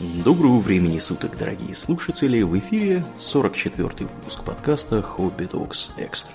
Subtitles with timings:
[0.00, 2.40] Доброго времени суток, дорогие слушатели!
[2.40, 6.32] В эфире 44-й выпуск подкаста «Хобби Докс Экстра».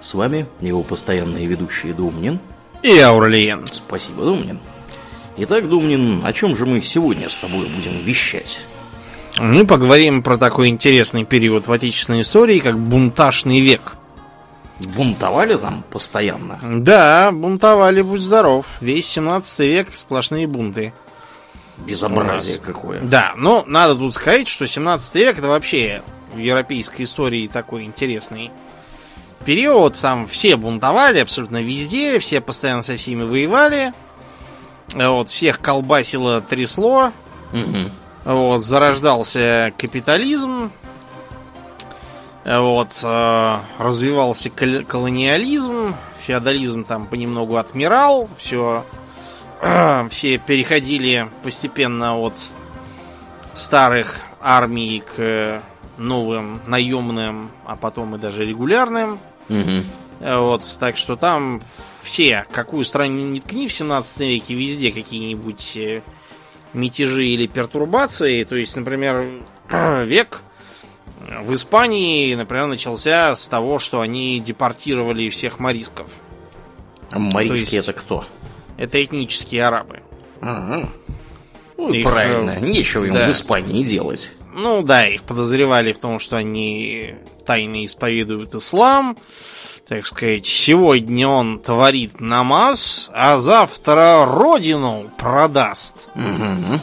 [0.00, 2.40] С вами его постоянные ведущие Думнин
[2.82, 3.66] и Аурлиен.
[3.70, 4.58] Спасибо, Думнин.
[5.36, 8.62] Итак, Думнин, о чем же мы сегодня с тобой будем вещать?
[9.36, 13.96] Мы поговорим про такой интересный период в отечественной истории, как бунтажный век.
[14.80, 16.58] Бунтовали там постоянно?
[16.80, 18.64] Да, бунтовали, будь здоров.
[18.80, 20.94] Весь 17 век сплошные бунты.
[21.78, 23.00] Безобразие какое.
[23.00, 28.50] Да, но надо тут сказать, что 17 век это вообще в европейской истории такой интересный
[29.44, 29.98] период.
[30.00, 33.92] Там все бунтовали абсолютно везде, все постоянно со всеми воевали.
[34.94, 37.12] Вот, всех колбасило, трясло.
[37.52, 37.90] Угу.
[38.24, 40.70] Вот, зарождался капитализм.
[42.44, 48.84] Вот, э, развивался колониализм, феодализм там понемногу отмирал, все
[50.10, 52.34] все переходили постепенно от
[53.54, 55.62] старых армий к
[55.96, 59.18] новым наемным, а потом и даже регулярным.
[59.48, 59.84] Угу.
[60.20, 61.62] Вот, так что там
[62.02, 66.02] все, какую страну не ткни в 17 веке, везде какие-нибудь э,
[66.72, 68.44] мятежи или пертурбации.
[68.44, 69.42] То есть, например,
[70.04, 70.40] век
[71.42, 76.10] в Испании, например, начался с того, что они депортировали всех морисков.
[77.10, 77.88] А морийские есть...
[77.88, 78.24] это кто?
[78.76, 80.00] Это этнические арабы.
[80.40, 80.90] Ага.
[81.76, 83.26] Ну их, правильно, нечего им да.
[83.26, 84.32] в Испании делать.
[84.54, 89.16] Ну да, их подозревали в том, что они тайно исповедуют ислам.
[89.88, 96.08] Так сказать, сегодня он творит намаз, а завтра родину продаст.
[96.14, 96.80] Угу.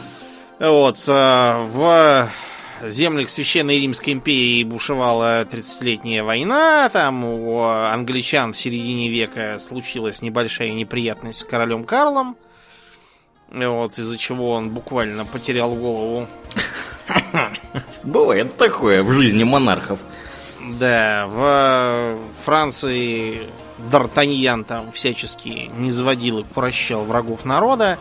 [0.60, 2.30] Вот, э, в
[2.90, 6.88] землях Священной Римской империи бушевала 30-летняя война.
[6.88, 12.36] Там у англичан в середине века случилась небольшая неприятность с королем Карлом.
[13.50, 16.26] Вот, из-за чего он буквально потерял голову.
[18.02, 20.00] Бывает такое в жизни монархов.
[20.60, 23.40] Да, в Франции
[23.90, 27.98] Д'Артаньян там всячески не заводил и прощал врагов народа.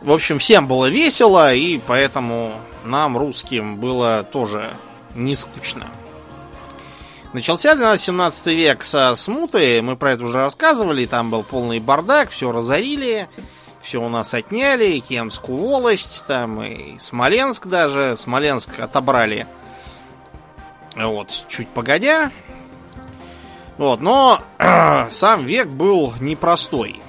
[0.00, 2.52] В общем, всем было весело, и поэтому
[2.86, 4.70] нам, русским, было тоже
[5.14, 5.86] не скучно.
[7.32, 11.80] Начался для нас 17 век со смуты, мы про это уже рассказывали, там был полный
[11.80, 13.28] бардак, все разорили,
[13.82, 19.46] все у нас отняли, Кемскую волость, там и Смоленск даже, Смоленск отобрали
[20.96, 22.30] вот, чуть погодя.
[23.76, 24.40] Вот, но
[25.10, 27.00] сам век был непростой.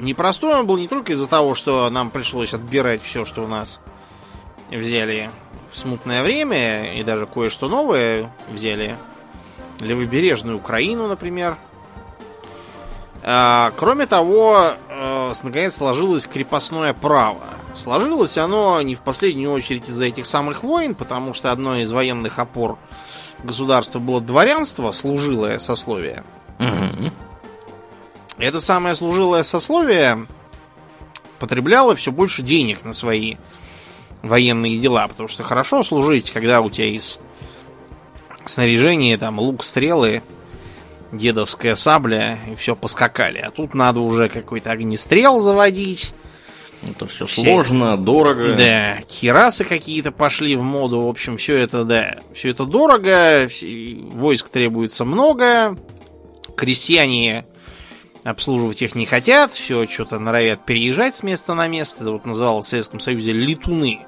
[0.00, 3.78] Непростой он был не только из-за того, что нам пришлось отбирать все, что у нас
[4.76, 5.30] взяли
[5.70, 8.96] в смутное время, и даже кое-что новое взяли.
[9.78, 11.56] Левобережную Украину, например.
[13.24, 17.40] А, кроме того, э, наконец сложилось крепостное право.
[17.74, 22.38] Сложилось оно не в последнюю очередь из-за этих самых войн, потому что одной из военных
[22.38, 22.78] опор
[23.42, 26.24] государства было дворянство, служилое сословие.
[26.58, 27.12] Угу.
[28.38, 30.26] Это самое служилое сословие
[31.38, 33.36] потребляло все больше денег на свои
[34.22, 37.18] военные дела, потому что хорошо служить, когда у тебя из
[38.46, 40.22] снаряжения там лук, стрелы,
[41.12, 43.38] дедовская сабля и все поскакали.
[43.38, 46.14] А тут надо уже какой-то огнестрел заводить.
[46.82, 48.56] Это все, все сложно, дорого.
[48.56, 51.00] Да, кирасы какие-то пошли в моду.
[51.02, 53.48] В общем, все это, да, все это дорого,
[54.10, 55.76] войск требуется много.
[56.56, 57.46] Крестьяне
[58.24, 62.02] обслуживать их не хотят, все что-то норовят переезжать с места на место.
[62.02, 64.00] Это вот называлось в Советском Союзе летуны.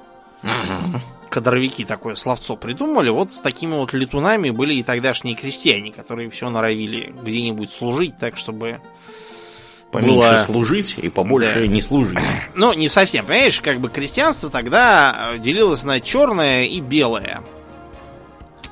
[0.44, 1.00] Угу.
[1.30, 3.08] Кадровики такое словцо придумали.
[3.08, 8.36] Вот с такими вот летунами были и тогдашние крестьяне, которые все норовили где-нибудь служить так,
[8.36, 8.80] чтобы
[9.90, 10.36] Поменьше было...
[10.36, 11.66] служить и побольше да.
[11.66, 12.18] не служить.
[12.54, 13.26] Ну, не совсем.
[13.26, 17.42] Понимаешь, как бы крестьянство тогда э, делилось на черное и белое.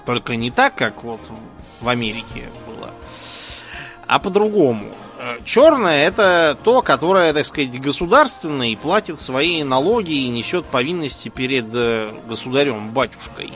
[0.06, 1.21] Только не так, как вот
[1.81, 2.91] в Америке было,
[4.06, 4.87] а по-другому.
[5.44, 11.67] Черное это то, которое, так сказать, государственное и платит свои налоги и несет повинности перед
[11.73, 13.52] э, государем, батюшкой.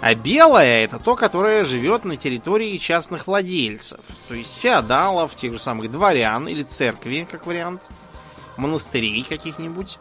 [0.00, 4.00] А белое это то, которое живет на территории частных владельцев.
[4.26, 7.82] То есть феодалов, тех же самых дворян или церкви, как вариант,
[8.56, 9.98] монастырей каких-нибудь.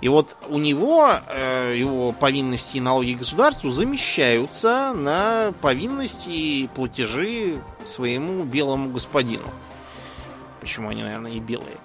[0.00, 7.60] И вот у него э, его повинности и налоги государству замещаются на повинности и платежи
[7.84, 9.44] своему белому господину.
[10.60, 11.76] Почему они, наверное, и белые?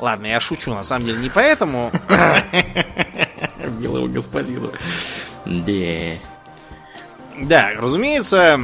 [0.00, 1.92] Ладно, я шучу, на самом деле не поэтому.
[3.78, 4.70] Белого господина.
[5.44, 6.18] Да.
[7.38, 8.60] Да, разумеется,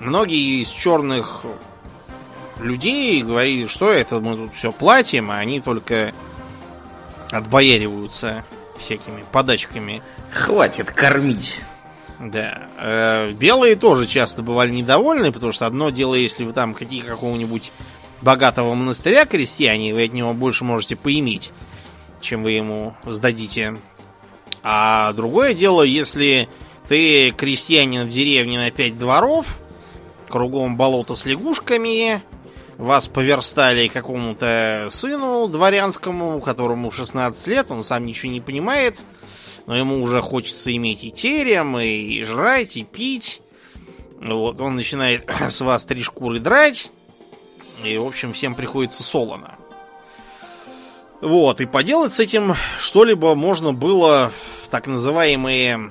[0.00, 1.44] многие из черных
[2.58, 6.12] людей говорили, что это мы тут все платим, а они только
[7.30, 8.44] отбояриваются
[8.78, 10.02] всякими подачками.
[10.32, 11.60] Хватит кормить.
[12.18, 12.68] Да.
[12.78, 17.72] Э, белые тоже часто бывали недовольны, потому что одно дело, если вы там какие какого-нибудь
[18.22, 21.52] богатого монастыря крестьяне, вы от него больше можете поиметь,
[22.20, 23.76] чем вы ему сдадите.
[24.62, 26.48] А другое дело, если
[26.88, 29.58] ты крестьянин в деревне на пять дворов,
[30.28, 32.22] кругом болото с лягушками,
[32.78, 39.00] вас поверстали какому-то сыну дворянскому, которому 16 лет, он сам ничего не понимает,
[39.66, 43.40] но ему уже хочется иметь и терем, и жрать, и пить.
[44.20, 46.90] Вот, он начинает с вас три шкуры драть,
[47.84, 49.56] и, в общем, всем приходится солоно.
[51.20, 54.32] Вот, и поделать с этим что-либо можно было
[54.64, 55.90] в так называемые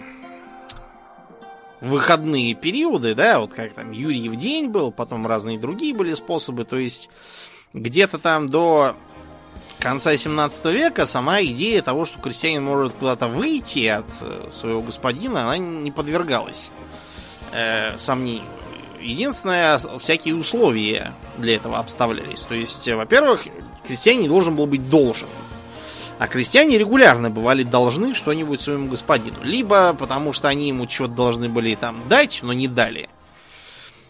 [1.82, 6.64] выходные периоды, да, вот как там Юрий в день был, потом разные другие были способы,
[6.66, 7.10] то есть
[7.74, 8.96] где-то там до
[9.80, 15.44] конца 17 века сама идея того, что крестьянин может куда-то выйти от э, своего господина,
[15.44, 16.70] она не подвергалась
[17.52, 18.44] э, сомнению.
[19.06, 22.42] Единственное, всякие условия для этого обставлялись.
[22.42, 23.46] То есть, во-первых,
[23.88, 25.28] крестьянин должен был быть должен.
[26.18, 29.38] А крестьяне регулярно бывали должны что-нибудь своему господину.
[29.44, 33.10] Либо потому, что они ему что-то должны были там дать, но не дали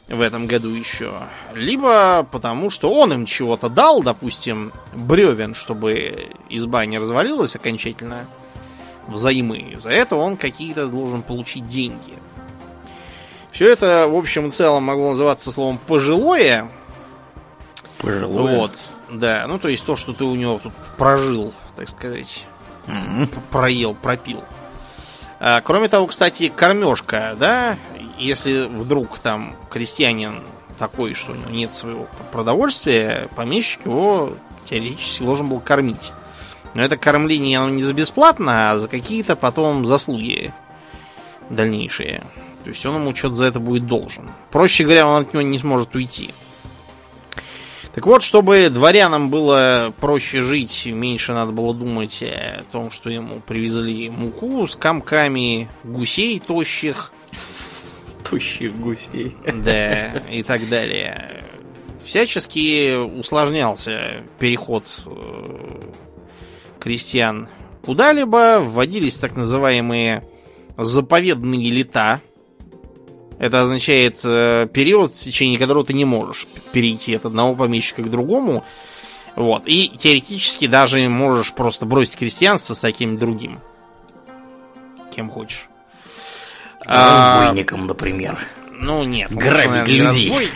[0.07, 1.13] в этом году еще.
[1.53, 8.27] Либо потому, что он им чего-то дал, допустим, бревен, чтобы изба не развалилась окончательно
[9.07, 9.75] взаймы.
[9.77, 12.13] За это он какие-то должен получить деньги.
[13.55, 16.67] Все это, в общем и целом, могло называться словом пожилое.
[17.99, 18.57] Пожилое?
[18.57, 18.77] Вот,
[19.09, 19.45] да.
[19.47, 22.45] Ну, то есть то, что ты у него тут прожил так сказать,
[22.87, 23.29] mm-hmm.
[23.51, 24.43] проел, пропил.
[25.39, 27.77] А, кроме того, кстати, кормежка, да,
[28.17, 30.41] если вдруг там крестьянин
[30.77, 34.33] такой, что у него нет своего продовольствия, помещик его
[34.69, 36.11] теоретически должен был кормить.
[36.73, 40.53] Но это кормление оно не за бесплатно, а за какие-то потом заслуги
[41.49, 42.21] дальнейшие.
[42.65, 44.31] То есть он ему что-то за это будет должен.
[44.49, 46.31] Проще говоря, он от него не сможет уйти.
[47.93, 53.39] Так вот, чтобы дворянам было проще жить, меньше надо было думать о том, что ему
[53.39, 57.13] привезли муку с комками гусей тощих.
[58.27, 59.37] Тощих гусей.
[59.45, 61.43] Да, и так далее.
[62.03, 65.81] Всячески усложнялся переход э,
[66.79, 67.47] крестьян
[67.83, 70.23] куда-либо, вводились так называемые
[70.77, 72.21] заповедные лета,
[73.39, 78.09] это означает э, период, в течение которого ты не можешь перейти от одного помещика к
[78.09, 78.63] другому.
[79.35, 79.63] Вот.
[79.65, 83.59] И теоретически даже можешь просто бросить крестьянство с каким-нибудь другим.
[85.13, 85.67] Кем хочешь.
[86.79, 88.39] Разбойником, а, например.
[88.71, 89.31] Ну нет.
[89.31, 90.29] Грабить людей.
[90.29, 90.49] Разбой...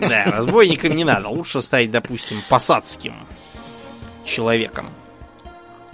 [0.00, 1.28] Да, разбойником не надо.
[1.28, 3.14] Лучше стать, допустим, посадским
[4.24, 4.86] человеком.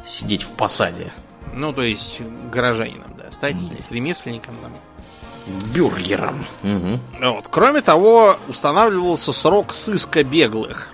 [0.05, 1.13] Сидеть в посаде.
[1.55, 2.21] Ну, то есть
[2.53, 3.31] горожанином, да.
[3.33, 3.57] Стать
[3.91, 4.73] ремесленником там.
[5.47, 6.47] Бюргером.
[6.63, 7.01] Угу.
[7.21, 7.49] Вот.
[7.51, 10.93] Кроме того, устанавливался срок сыска беглых.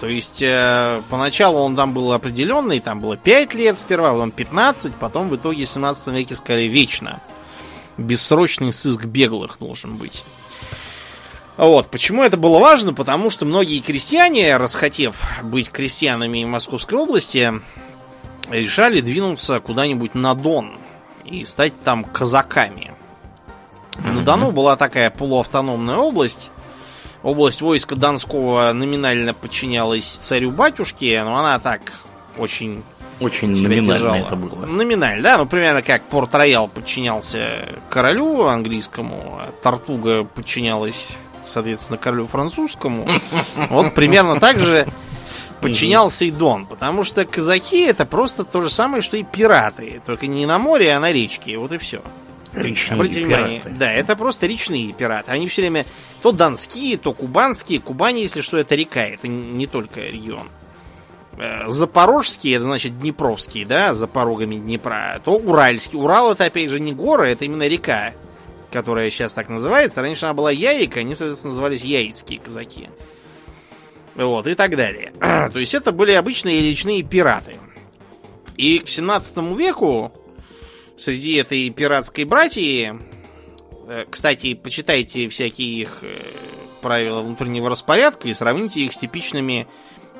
[0.00, 4.94] То есть, э, поначалу он там был определенный, там было 5 лет сперва, потом 15,
[4.94, 7.20] потом в итоге в 17 веке сказали вечно.
[7.96, 10.22] Бессрочный сыск беглых должен быть.
[11.56, 11.90] Вот.
[11.90, 12.94] Почему это было важно?
[12.94, 17.52] Потому что многие крестьяне, расхотев быть крестьянами в Московской области,
[18.48, 20.78] решали двинуться куда-нибудь на Дон
[21.24, 22.94] и стать там казаками.
[24.04, 26.50] На Дону была такая полуавтономная область.
[27.22, 31.80] Область войска Донского номинально подчинялась царю-батюшке, но она так
[32.36, 32.82] очень...
[33.20, 34.14] Очень номинально держала.
[34.14, 34.64] это было.
[34.64, 35.38] Номинально, да.
[35.38, 41.08] Ну, примерно как Порт-Роял подчинялся королю английскому, а Тартуга подчинялась,
[41.44, 43.08] соответственно, королю французскому.
[43.70, 44.86] Вот примерно так же
[45.60, 50.28] подчинялся и Дон, потому что казаки это просто то же самое, что и пираты, только
[50.28, 52.00] не на море, а на речке, вот и все.
[52.54, 55.30] Речные Обратите внимание, да, это просто речные пираты.
[55.30, 55.84] Они все время
[56.22, 57.80] то донские, то кубанские.
[57.80, 60.48] Кубани, если что, это река, это не только регион.
[61.38, 65.20] Э, запорожские, это значит Днепровские, да, за порогами Днепра.
[65.24, 66.00] То уральские.
[66.00, 68.12] Урал это опять же не горы, это именно река,
[68.72, 70.02] которая сейчас так называется.
[70.02, 72.88] Раньше она была Яйка, они, соответственно, назывались Яицкие казаки.
[74.16, 75.12] Вот, и так далее.
[75.20, 77.56] То есть это были обычные речные пираты.
[78.56, 80.12] И к 17 веку
[80.98, 82.98] среди этой пиратской братьи,
[83.86, 86.06] э, кстати, почитайте всякие их э,
[86.82, 89.66] правила внутреннего распорядка и сравните их с типичными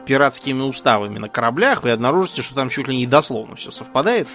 [0.06, 4.26] пиратскими уставами на кораблях, вы обнаружите, что там чуть ли не дословно все совпадает.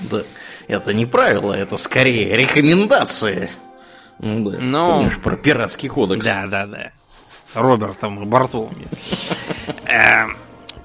[0.00, 0.22] Да,
[0.66, 3.50] это не правило, это скорее рекомендации.
[4.18, 4.58] Ну, да.
[4.60, 4.96] Но...
[4.96, 6.24] Помнишь про пиратский кодекс?
[6.24, 6.90] Да, да, да.
[7.54, 8.86] Робертом Бартоломи.
[9.84, 10.36] Эм,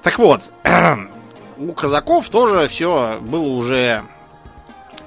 [0.02, 0.52] так вот,
[1.58, 4.04] у казаков тоже все было уже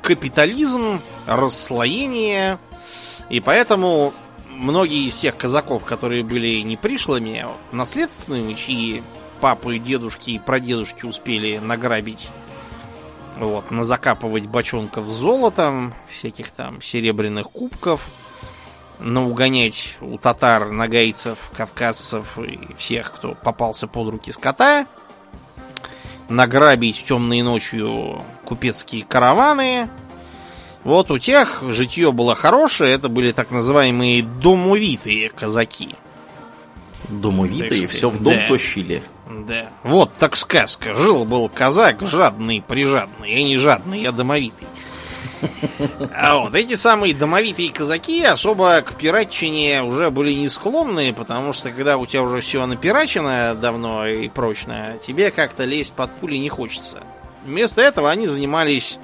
[0.03, 2.59] капитализм, расслоение,
[3.29, 4.13] и поэтому
[4.49, 9.01] многие из тех казаков, которые были не пришлыми, а наследственными, чьи
[9.39, 12.29] папы, дедушки и прадедушки успели награбить,
[13.37, 18.05] вот, закапывать бочонков золотом, всяких там серебряных кубков,
[18.99, 24.85] наугонять у татар, нагайцев, кавказцев и всех, кто попался под руки скота,
[26.29, 29.89] награбить темной ночью купецкие караваны.
[30.83, 35.95] Вот у тех житье было хорошее, это были так называемые домовитые казаки.
[37.09, 38.47] Домовитые, все в дом да.
[38.47, 39.03] тащили.
[39.47, 39.67] Да.
[39.83, 40.95] Вот так сказка.
[40.95, 43.31] Жил-был казак жадный, прижадный.
[43.31, 44.67] Я не жадный, я домовитый.
[46.13, 51.71] А вот эти самые домовитые казаки особо к пиратчине уже были не склонны, потому что
[51.71, 56.49] когда у тебя уже все напирачено давно и прочно, тебе как-то лезть под пули не
[56.49, 57.03] хочется.
[57.45, 58.97] Вместо этого они занимались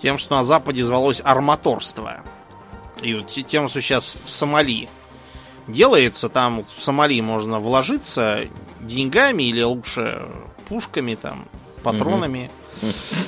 [0.00, 2.20] тем, что на Западе звалось арматорство.
[3.02, 4.88] И вот тем, что сейчас в Сомали
[5.66, 8.44] делается, там в Сомали можно вложиться
[8.80, 10.28] деньгами или лучше
[10.68, 11.46] пушками, там,
[11.82, 12.46] патронами.
[12.46, 12.61] Угу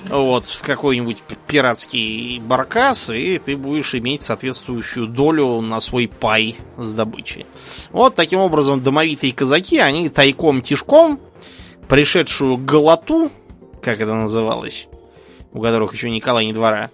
[0.08, 6.92] вот, в какой-нибудь пиратский баркас, и ты будешь иметь соответствующую долю на свой пай с
[6.92, 7.46] добычей.
[7.90, 11.20] Вот таким образом домовитые казаки, они тайком-тишком
[11.88, 13.30] пришедшую голоту,
[13.82, 14.88] как это называлось,
[15.52, 16.90] у которых еще Николай не двора,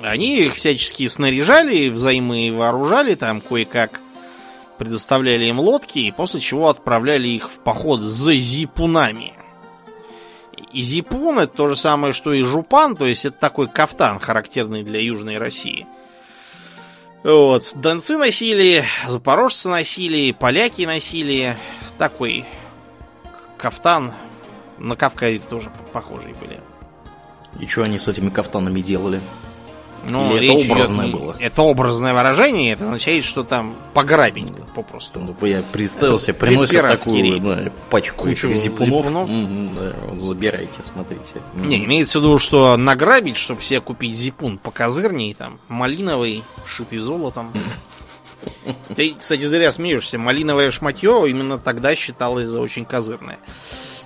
[0.00, 4.00] они их всячески снаряжали, взаймы вооружали, там кое-как
[4.78, 9.34] предоставляли им лодки, и после чего отправляли их в поход за зипунами.
[10.72, 14.82] И зипун это то же самое, что и жупан, то есть это такой кафтан, характерный
[14.82, 15.86] для Южной России.
[17.22, 21.56] Вот, донцы носили, запорожцы носили, поляки носили.
[21.98, 22.44] Такой
[23.58, 24.14] кафтан.
[24.78, 26.60] На Кавказе тоже похожие были.
[27.60, 29.20] И что они с этими кафтанами делали?
[30.04, 31.36] Ну, Или это образное идет, было?
[31.38, 35.20] Это образное выражение, это означает, что там пограбить попросту.
[35.20, 39.04] Ну, я представил себе, приносят такую да, пачку Кучу зипунов.
[39.06, 39.28] зипунов.
[39.28, 41.40] Mm-hmm, да, вот, забирайте, смотрите.
[41.54, 47.52] Не, имеется в виду, что награбить, чтобы себе купить зипун покозырней, там, малиновый, шитый золотом.
[48.96, 50.18] Ты, кстати, зря смеешься.
[50.18, 53.38] Малиновое шматье именно тогда считалось за очень козырное.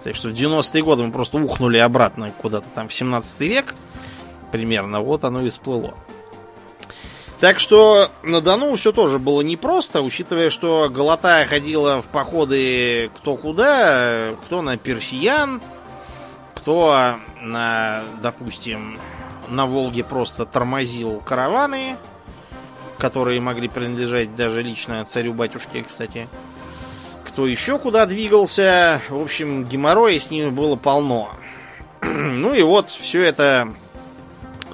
[0.05, 3.75] Так что в 90-е годы мы просто ухнули обратно куда-то там в 17 век
[4.50, 5.00] примерно.
[5.00, 5.95] Вот оно и всплыло.
[7.41, 13.37] Так что на Дону все тоже было непросто, учитывая, что Галатая ходила в походы кто
[13.37, 15.61] куда, кто на персиян,
[16.55, 18.99] кто на, допустим,
[19.49, 21.97] на Волге просто тормозил караваны,
[22.99, 26.29] которые могли принадлежать даже лично царю-батюшке, кстати.
[27.25, 29.03] Кто еще куда двигался.
[29.11, 31.33] В общем, геморроя с ними было полно.
[32.00, 33.69] ну и вот все это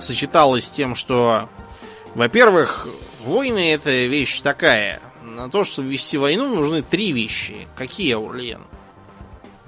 [0.05, 1.49] сочеталось с тем, что,
[2.15, 2.89] во-первых,
[3.25, 5.01] войны это вещь такая.
[5.25, 7.67] На то, чтобы вести войну, нужны три вещи.
[7.77, 8.63] Какие, Аурлиен?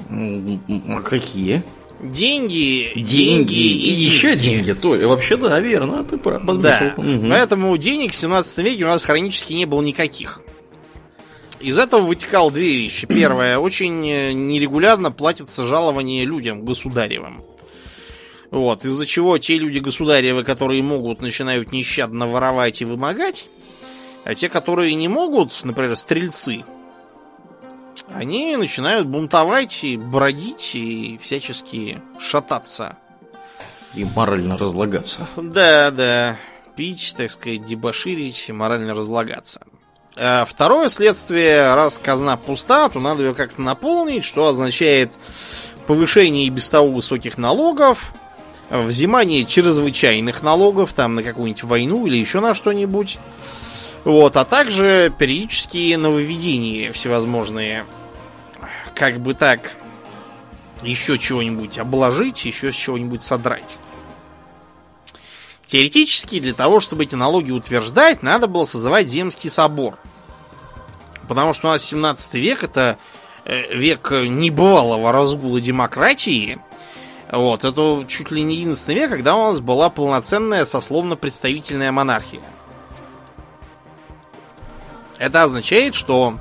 [0.08, 1.62] А какие?
[2.00, 4.72] Деньги, деньги, деньги и еще деньги.
[4.72, 6.44] То, вообще, да, верно, ты прав.
[6.44, 6.94] Да.
[6.96, 7.28] Угу.
[7.30, 10.42] Поэтому денег в 17 веке у нас хронически не было никаких.
[11.60, 13.06] Из этого вытекало две вещи.
[13.06, 17.42] Первое, очень э, нерегулярно платятся жалования людям государевым.
[18.50, 23.46] Вот, из-за чего те люди государевы, которые могут, начинают нещадно воровать и вымогать,
[24.24, 26.64] а те, которые не могут, например, стрельцы,
[28.12, 32.96] они начинают бунтовать и бродить и всячески шататься.
[33.94, 35.28] И морально разлагаться.
[35.36, 36.36] Да, да.
[36.76, 39.60] Пить, так сказать, дебоширить, морально разлагаться.
[40.16, 45.12] А второе следствие, раз казна пуста, то надо ее как-то наполнить, что означает
[45.86, 48.12] повышение и без того высоких налогов,
[48.82, 53.18] взимание чрезвычайных налогов, там на какую-нибудь войну или еще на что-нибудь.
[54.04, 57.84] Вот, а также периодические нововведения всевозможные.
[58.94, 59.76] Как бы так
[60.82, 63.78] еще чего-нибудь обложить, еще с чего-нибудь содрать.
[65.66, 69.98] Теоретически, для того, чтобы эти налоги утверждать, надо было созывать Земский собор.
[71.26, 72.98] Потому что у нас 17 век это
[73.44, 76.58] э, век небывалого разгула демократии,
[77.36, 82.42] вот, это чуть ли не единственный век, когда у нас была полноценная сословно-представительная монархия.
[85.18, 86.38] Это означает, что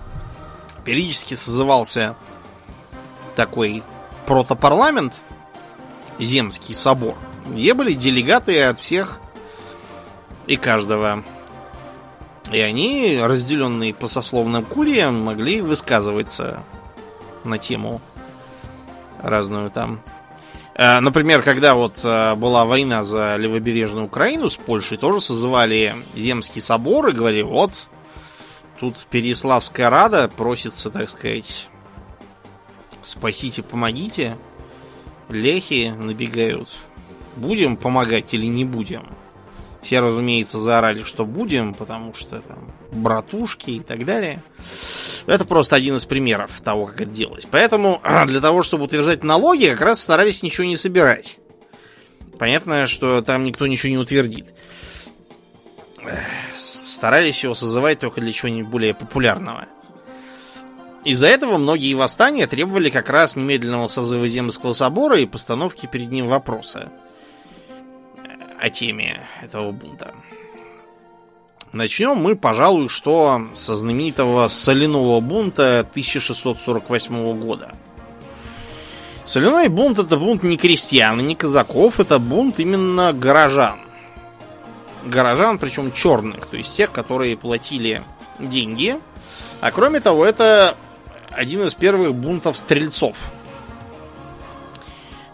[0.83, 2.15] периодически созывался
[3.35, 3.83] такой
[4.25, 5.21] протопарламент,
[6.19, 7.15] земский собор,
[7.47, 9.19] где были делегаты от всех
[10.47, 11.23] и каждого.
[12.51, 16.62] И они, разделенные по сословным куриям, могли высказываться
[17.43, 18.01] на тему
[19.21, 20.01] разную там
[20.77, 27.10] например, когда вот э, была война за левобережную Украину с Польшей, тоже созывали Земский собор
[27.10, 27.88] и говорили, вот,
[28.80, 31.70] тут Переславская Рада просится, так сказать,
[33.03, 34.38] спасите, помогите.
[35.30, 36.70] Лехи набегают.
[37.36, 39.08] Будем помогать или не будем?
[39.84, 44.42] Все, разумеется, заорали, что будем, потому что там братушки и так далее.
[45.25, 47.48] Это просто один из примеров того, как это делать.
[47.52, 51.38] Поэтому для того, чтобы утверждать налоги, как раз старались ничего не собирать.
[52.40, 54.48] Понятно, что там никто ничего не утвердит.
[56.58, 59.68] Старались его созывать только для чего-нибудь более популярного.
[61.04, 66.28] Из-за этого многие восстания требовали как раз немедленного созыва Земского собора и постановки перед ним
[66.28, 66.90] вопроса
[68.63, 70.13] о теме этого бунта.
[71.74, 77.74] Начнем мы, пожалуй, что со знаменитого соляного бунта 1648 года.
[79.25, 83.82] Соляной бунт это бунт не крестьян, не казаков, это бунт именно горожан.
[85.03, 88.01] Горожан, причем черных, то есть тех, которые платили
[88.39, 88.98] деньги.
[89.60, 90.77] А кроме того, это
[91.32, 93.17] один из первых бунтов стрельцов–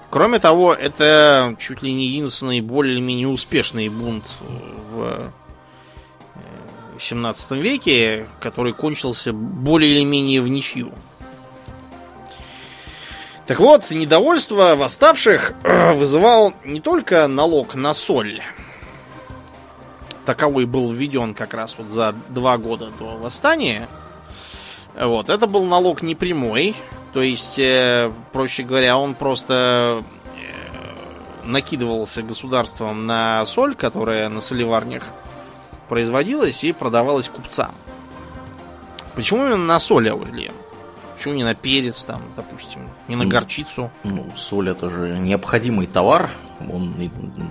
[0.10, 4.26] Кроме того, это чуть ли не единственный более-менее успешный бунт
[4.92, 5.32] в
[7.00, 10.92] 17 э, веке, который кончился более или менее в ничью.
[13.46, 18.42] Так вот, недовольство восставших вызывал не только налог на соль.
[20.26, 23.88] Таковой был введен как раз вот за два года до восстания.
[25.00, 26.76] Вот, это был налог непрямой,
[27.14, 30.04] то есть, э, проще говоря, он просто
[30.36, 35.06] э, накидывался государством на соль, которая на солеварнях
[35.88, 37.72] производилась и продавалась купцам.
[39.16, 40.52] Почему именно на соль, Аурелия?
[41.16, 43.92] Почему не на перец, там, допустим, не на горчицу?
[44.06, 46.30] Ну, соль это же необходимый товар.
[46.72, 46.94] Он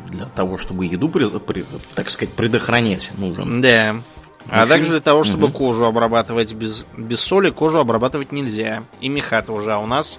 [0.09, 1.13] для того, чтобы еду,
[1.95, 3.61] так сказать, предохранять нужен.
[3.61, 3.97] Да.
[4.47, 5.59] А также для того, чтобы угу.
[5.59, 8.85] кожу обрабатывать без, без соли, кожу обрабатывать нельзя.
[9.01, 9.73] И меха тоже.
[9.73, 10.19] А у нас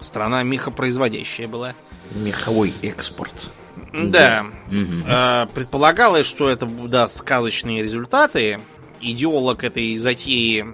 [0.00, 1.74] страна мехопроизводящая была.
[2.12, 3.50] Меховой экспорт.
[3.92, 4.46] Да.
[4.68, 5.54] Угу.
[5.54, 8.60] Предполагалось, что это даст сказочные результаты.
[9.00, 10.66] Идеолог этой затеи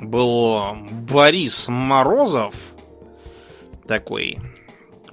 [0.00, 2.54] был Борис Морозов.
[3.88, 4.38] Такой.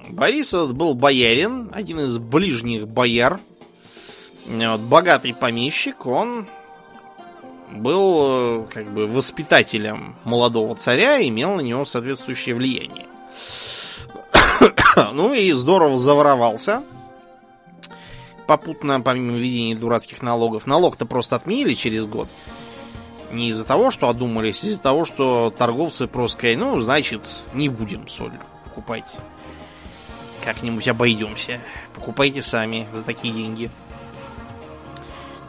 [0.08, 3.40] Борис был боярин, один из ближних бояр.
[4.46, 6.46] Вот, богатый помещик, он
[7.72, 13.06] был э, как бы воспитателем молодого царя и имел на него соответствующее влияние.
[15.12, 16.82] ну и здорово заворовался.
[18.46, 22.28] Попутно, помимо введения дурацких налогов, налог-то просто отменили через год.
[23.30, 27.68] Не из-за того, что одумались, а из-за того, что торговцы просто сказали, ну, значит, не
[27.68, 28.32] будем соль
[28.64, 29.04] покупать.
[30.44, 31.60] Как-нибудь обойдемся.
[31.94, 33.70] Покупайте сами за такие деньги.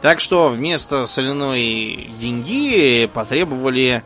[0.02, 4.02] Так что вместо соляной деньги потребовали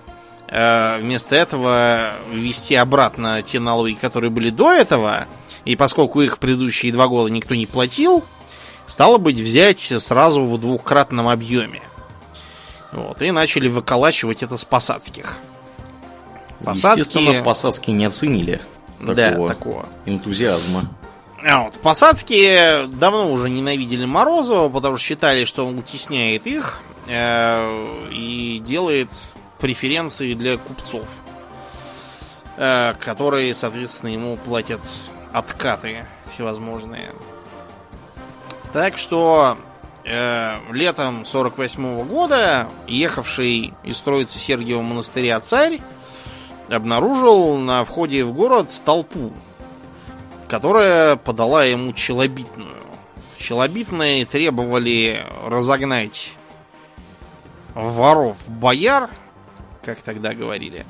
[0.49, 5.27] э, вместо этого ввести обратно те налоги, которые были до этого.
[5.65, 8.25] И поскольку их предыдущие два года никто не платил,
[8.87, 11.83] стало быть взять сразу в двухкратном объеме.
[12.93, 15.39] Вот, и начали выколачивать это с посадских.
[16.65, 17.01] Посадские...
[17.01, 18.61] Естественно, посадские не оценили
[18.99, 19.87] такого, да, такого.
[20.07, 20.91] энтузиазма.
[21.47, 28.09] А вот, посадские давно уже ненавидели Морозова, потому что считали, что он утесняет их э,
[28.11, 29.11] и делает
[29.61, 31.05] преференции для купцов,
[32.57, 34.81] э, которые, соответственно, ему платят
[35.35, 37.11] откаты всевозможные.
[38.73, 39.59] Так что
[40.03, 45.83] э, летом 48 -го года ехавший из строицы Сергиева монастыря царь
[46.71, 49.31] обнаружил на входе в город толпу
[50.55, 52.77] которая подала ему челобитную.
[53.39, 56.31] Челобитные требовали разогнать
[57.75, 59.11] воров бояр,
[59.85, 60.87] как тогда говорили,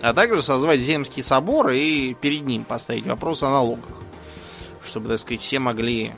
[0.00, 3.92] а также созвать земский собор и перед ним поставить вопрос о налогах.
[4.82, 6.12] Чтобы, так сказать, все могли,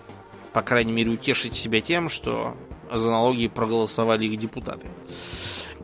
[0.52, 2.57] по крайней мере, утешить себя тем, что
[2.92, 4.87] за налоги проголосовали их депутаты.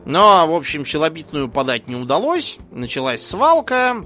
[0.05, 2.57] Но, в общем, челобитную подать не удалось.
[2.71, 4.05] Началась свалка.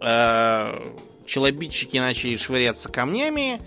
[0.00, 0.80] Э,
[1.26, 3.60] челобитчики начали швыряться камнями,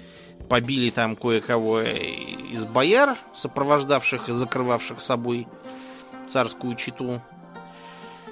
[0.47, 5.47] побили там кое-кого из бояр, сопровождавших и закрывавших собой
[6.27, 7.21] царскую читу.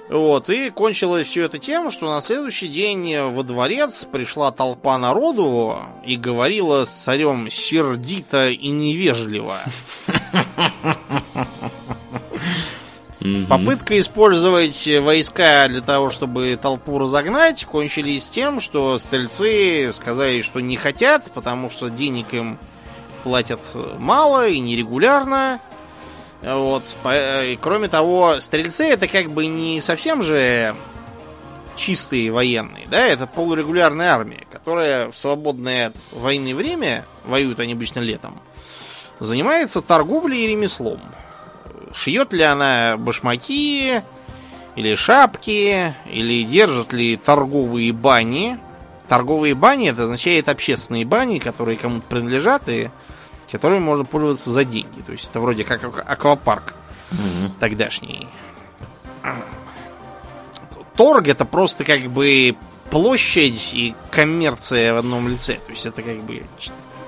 [0.08, 5.80] Вот, и кончилось все это тем, что на следующий день во дворец пришла толпа народу
[6.04, 9.58] и говорила с царем сердито и невежливо.
[13.20, 13.46] Мгм.
[13.46, 20.76] Попытка использовать войска для того, чтобы толпу разогнать, кончились тем, что стрельцы сказали, что не
[20.76, 22.58] хотят, потому что денег им
[23.24, 23.60] платят
[23.98, 25.60] мало и нерегулярно.
[26.42, 26.84] Вот.
[27.12, 30.76] И кроме того, стрельцы это как бы не совсем же
[31.74, 37.98] чистые военные, да, это полурегулярная армия, которая в свободное от войны время, воюют они обычно
[37.98, 38.38] летом,
[39.18, 41.00] занимается торговлей и ремеслом.
[41.94, 44.02] Шьет ли она башмаки
[44.76, 48.58] или шапки, или держит ли торговые бани.
[49.08, 52.90] Торговые бани это означает общественные бани, которые кому-то принадлежат и
[53.50, 55.00] которыми можно пользоваться за деньги.
[55.00, 56.74] То есть это вроде как ак- аквапарк
[57.10, 57.54] Мгм.
[57.58, 58.28] тогдашний.
[60.96, 62.56] Торг это просто как бы
[62.90, 65.54] площадь и коммерция в одном лице.
[65.66, 66.42] То есть это как бы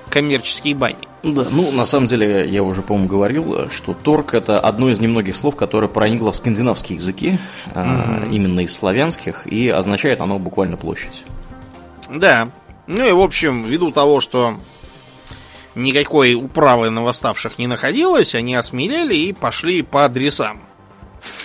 [0.09, 1.07] коммерческие бани.
[1.23, 5.35] Да, ну, на самом деле, я уже, по-моему, говорил, что торг– это одно из немногих
[5.35, 7.39] слов, которое проникло в скандинавские языки,
[7.75, 11.23] а, именно из славянских, и означает оно буквально площадь.
[12.09, 12.49] Да.
[12.87, 14.57] Ну и в общем, ввиду того, что
[15.75, 20.61] никакой управы на восставших не находилось, они осмелели и пошли по адресам.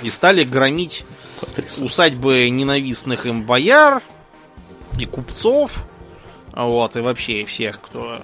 [0.02, 1.04] И стали громить
[1.40, 1.84] Потрясающе.
[1.84, 4.02] усадьбы ненавистных им бояр
[4.98, 5.84] и купцов,
[6.54, 8.20] вот, и вообще всех, кто,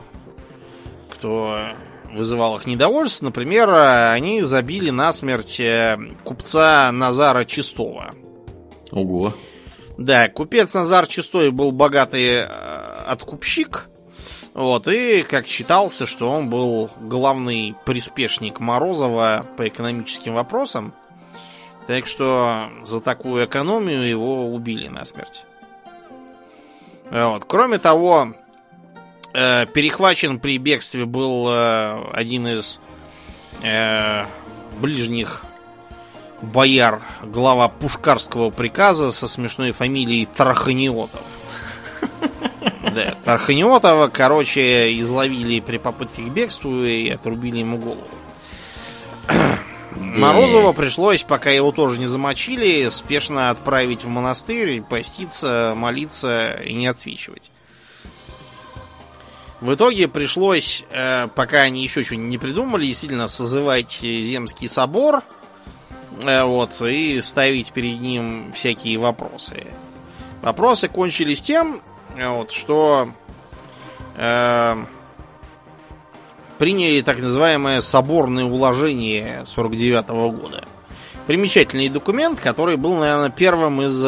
[1.23, 1.69] кто
[2.13, 3.27] вызывал их недовольство.
[3.27, 3.73] Например,
[4.11, 8.13] они забили насмерть э, купца Назара Чистого.
[8.91, 9.33] Ого.
[9.97, 12.45] Да, купец Назар Чистой был богатый э,
[13.07, 13.89] откупщик.
[14.53, 20.93] Вот, и как считался, что он был главный приспешник Морозова по экономическим вопросам.
[21.87, 25.45] Так что за такую экономию его убили насмерть.
[27.11, 27.45] Вот.
[27.47, 28.35] Кроме того,
[29.33, 32.79] э, перехвачен при бегстве был э, один из
[33.63, 34.25] э,
[34.81, 35.45] ближних
[36.41, 41.23] бояр, глава пушкарского приказа со смешной фамилией Тарханиотов.
[42.83, 48.07] Да, Тарханиотова, короче, изловили при попытке к бегству и отрубили ему голову.
[49.97, 56.87] Морозова пришлось, пока его тоже не замочили, спешно отправить в монастырь, поститься, молиться и не
[56.87, 57.51] отсвечивать.
[59.63, 65.23] В итоге пришлось, э, пока они еще что-нибудь не придумали, действительно созывать Земский собор,
[66.25, 69.69] э, вот, и ставить перед ним всякие вопросы.
[70.43, 71.81] Вопросы кончились тем,
[72.17, 73.11] э, вот, что
[74.17, 74.85] э,
[76.59, 80.65] приняли так называемое соборное уложение 49 года.
[81.29, 84.05] Примечательный документ, который был, наверное, первым из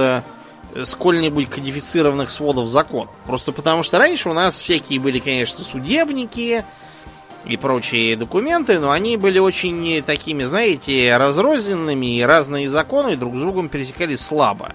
[0.83, 3.09] сколь-нибудь кодифицированных сводов закон.
[3.27, 6.65] Просто потому что раньше у нас всякие были, конечно, судебники
[7.45, 13.39] и прочие документы, но они были очень такими, знаете, разрозненными, и разные законы друг с
[13.39, 14.73] другом пересекались слабо.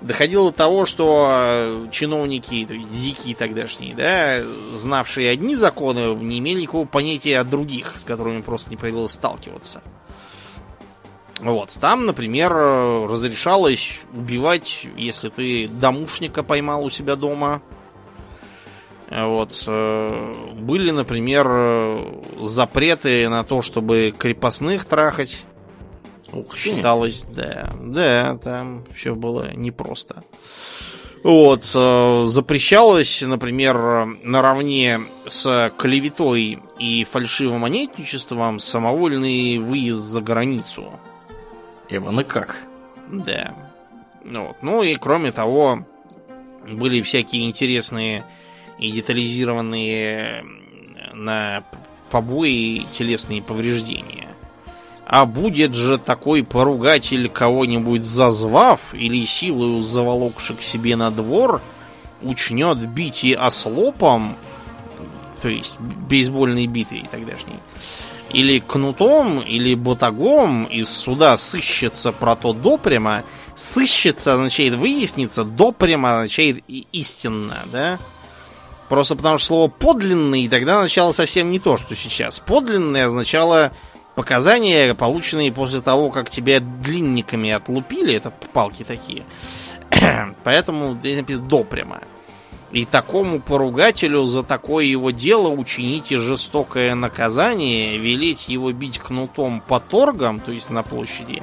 [0.00, 4.40] Доходило до того, что э, чиновники, дикие тогдашние, да,
[4.78, 9.82] знавшие одни законы, не имели никакого понятия о других, с которыми просто не приходилось сталкиваться.
[11.40, 17.62] Вот, там, например, разрешалось убивать, если ты домушника поймал у себя дома.
[19.10, 25.44] Вот, э, были, например, запреты на то, чтобы крепостных трахать.
[26.32, 26.56] Ух.
[26.56, 30.22] Считалось, да, да, там все было непросто.
[31.22, 40.92] Вот, э, запрещалось, например, наравне с клеветой и фальшивым монетничеством самовольный выезд за границу.
[41.90, 42.56] Эван, и как?
[43.08, 43.54] Да.
[44.24, 44.56] Ну, вот.
[44.62, 45.84] ну и кроме того,
[46.66, 48.24] были всякие интересные
[48.78, 50.44] и детализированные
[51.12, 51.62] на
[52.10, 54.28] побои телесные повреждения.
[55.06, 61.60] А будет же такой поругатель кого-нибудь зазвав или силою заволокши к себе на двор,
[62.22, 64.36] учнет бить и ослопом,
[65.42, 67.56] то есть бейсбольной битой тогдашней,
[68.32, 73.24] или кнутом, или батагом из суда сыщется про то допрямо.
[73.56, 77.98] Сыщется означает выяснится, допрямо означает истинно, да?
[78.88, 82.40] Просто потому что слово подлинный тогда означало совсем не то, что сейчас.
[82.40, 83.72] Подлинное означало
[84.14, 89.22] показания, полученные после того, как тебя длинниками отлупили, это палки такие.
[90.44, 92.00] Поэтому здесь написано допрямо.
[92.72, 99.80] И такому поругателю за такое его дело учините жестокое наказание, велеть его бить кнутом по
[99.80, 101.42] торгам, то есть на площади,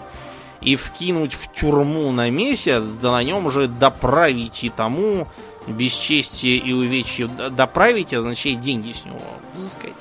[0.62, 5.28] и вкинуть в тюрьму на месяц, да на нем же доправите тому
[5.68, 7.28] бесчестие и увечье.
[7.28, 9.20] Доправить означает деньги с него
[9.54, 9.92] взыскать.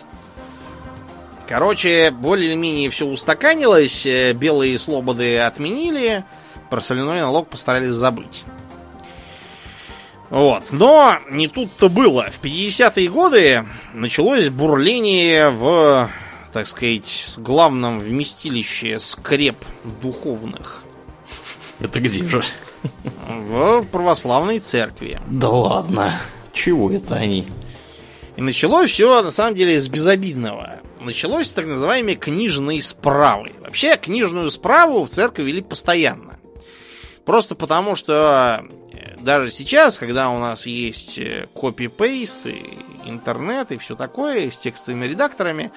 [1.49, 6.25] Короче, более-менее все устаканилось, э, белые слободы отменили,
[6.71, 8.45] про соляной налог постарались забыть.
[10.31, 10.65] Вот.
[10.73, 12.31] Но не тут-то было.
[12.31, 16.11] В 50-е годы началось бурление в,
[16.53, 19.57] так сказать, главном вместилище скреп
[20.03, 20.85] духовных.
[21.81, 22.45] Это где же?
[23.27, 25.21] В православной церкви.
[25.29, 26.19] Да ладно.
[26.53, 27.47] Чего это они?
[28.37, 30.81] И началось все, на самом деле, с безобидного.
[31.01, 33.53] Началось с так называемой книжной справы.
[33.61, 36.36] Вообще, книжную справу в церкви вели постоянно.
[37.27, 41.19] Просто потому, что э, даже сейчас, когда у нас есть
[41.55, 45.73] копи-пейст, и интернет и все такое с текстовыми редакторами,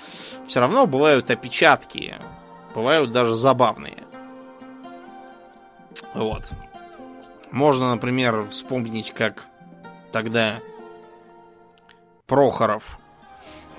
[0.47, 2.15] все равно бывают опечатки,
[2.75, 4.03] бывают даже забавные.
[6.13, 6.43] Вот.
[7.51, 9.47] Можно, например, вспомнить, как
[10.11, 10.59] тогда
[12.27, 12.99] Прохоров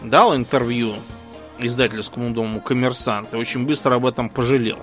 [0.03, 0.95] дал интервью
[1.59, 4.79] издательскому дому «Коммерсант» и очень быстро об этом пожалел.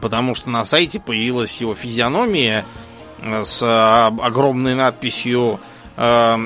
[0.00, 2.64] Потому что на сайте появилась его физиономия
[3.20, 5.60] э, с огромной надписью
[5.96, 6.36] э,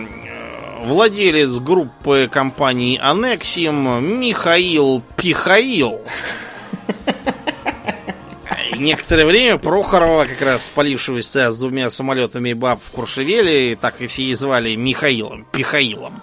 [0.82, 6.00] «Владелец группы компании «Анексим» Михаил Пихаил».
[8.78, 14.24] некоторое время Прохорова, как раз спалившегося с двумя самолетами баб в Куршевеле, так и все
[14.24, 16.22] и звали Михаилом, Пихаилом.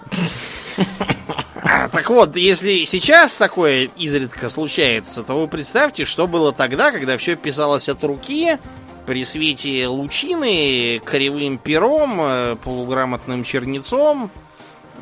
[1.76, 7.18] А, так вот, если сейчас такое изредка случается, то вы представьте, что было тогда, когда
[7.18, 8.56] все писалось от руки,
[9.04, 14.30] при свете лучины, кривым пером, э, полуграмотным чернецом,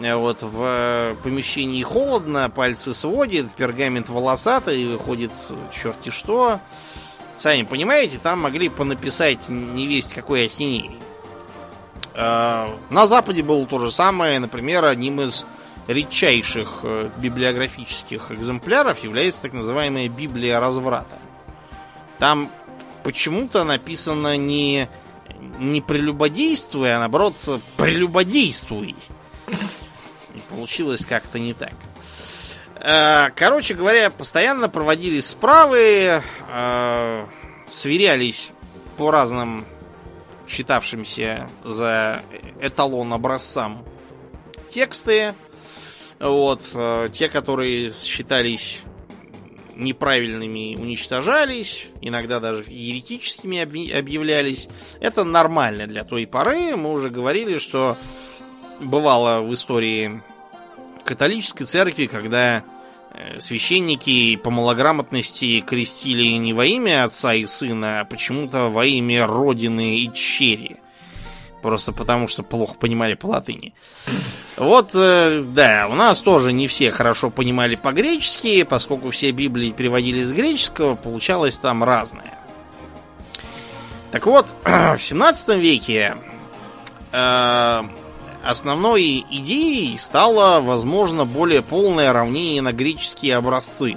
[0.00, 5.30] э, вот в помещении холодно, пальцы сводит, пергамент волосатый, выходит
[5.72, 6.58] черти что.
[7.36, 10.98] Сами понимаете, там могли понаписать не весть какой ахинеи.
[12.14, 14.38] На Западе было то же самое.
[14.38, 15.44] Например, одним из
[15.86, 21.18] редчайших э, библиографических экземпляров является так называемая Библия разврата.
[22.18, 22.50] Там
[23.02, 24.88] почему-то написано не,
[25.58, 27.34] не прелюбодействуй, а наоборот
[27.76, 28.96] прелюбодействуй.
[30.34, 31.74] И получилось как-то не так.
[32.76, 37.26] Э, короче говоря, постоянно проводились справы, э,
[37.68, 38.50] сверялись
[38.96, 39.64] по разным
[40.48, 42.22] считавшимся за
[42.60, 43.84] эталон образцам
[44.72, 45.34] тексты.
[46.20, 48.80] Вот, э, те, которые считались
[49.76, 54.68] неправильными, уничтожались, иногда даже еретическими объявлялись.
[55.00, 56.76] Это нормально для той поры.
[56.76, 57.96] Мы уже говорили, что
[58.80, 60.22] бывало в истории
[61.04, 62.64] католической церкви, когда
[63.16, 69.24] Э, священники по малограмотности крестили не во имя отца и сына, а почему-то во имя
[69.24, 70.78] родины и черри.
[71.64, 73.72] Просто потому, что плохо понимали по латыни.
[74.58, 80.22] Вот, э, да, у нас тоже не все хорошо понимали по-гречески, поскольку все Библии переводили
[80.22, 82.38] с греческого, получалось там разное.
[84.12, 86.18] Так вот, в 17 веке
[87.12, 87.82] э,
[88.44, 93.96] основной идеей стало, возможно, более полное равнение на греческие образцы.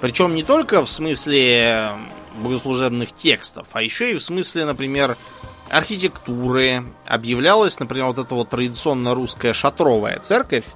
[0.00, 1.90] Причем не только в смысле
[2.34, 5.16] богослужебных текстов, а еще и в смысле, например,
[5.72, 6.84] архитектуры.
[7.06, 10.66] Объявлялась, например, вот эта вот традиционно русская шатровая церковь,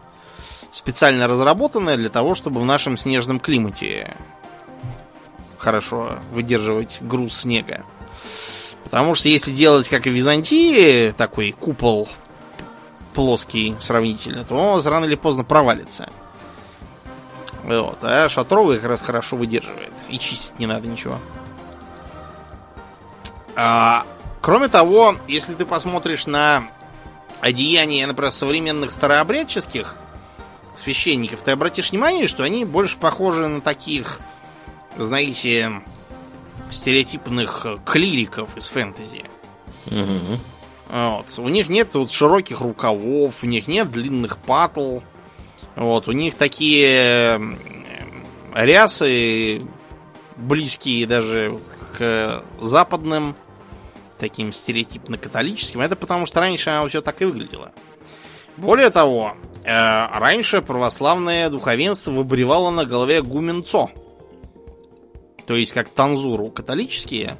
[0.72, 4.16] специально разработанная для того, чтобы в нашем снежном климате
[5.58, 7.84] хорошо выдерживать груз снега.
[8.84, 12.08] Потому что если делать, как и в Византии, такой купол
[13.14, 16.08] плоский сравнительно, то он рано или поздно провалится.
[17.64, 17.98] Вот.
[18.02, 19.92] А шатровый как раз хорошо выдерживает.
[20.08, 21.18] И чистить не надо ничего.
[23.56, 24.06] А,
[24.46, 26.68] кроме того, если ты посмотришь на
[27.40, 29.96] одеяния, например, современных старообрядческих
[30.76, 34.20] священников, ты обратишь внимание, что они больше похожи на таких,
[34.96, 35.82] знаете,
[36.70, 39.24] стереотипных клириков из фэнтези.
[39.86, 40.38] Угу.
[40.90, 41.38] Вот.
[41.38, 45.00] У них нет вот широких рукавов, у них нет длинных патл.
[45.74, 46.06] Вот.
[46.06, 47.40] У них такие
[48.54, 49.66] рясы
[50.36, 51.58] близкие даже
[51.98, 53.34] к западным,
[54.18, 55.80] таким стереотипно-католическим.
[55.80, 57.72] Это потому что раньше оно все так и выглядело.
[58.56, 63.90] Более того, э, раньше православное духовенство выбривало на голове гуменцо–
[65.46, 67.36] то есть как танзуру католические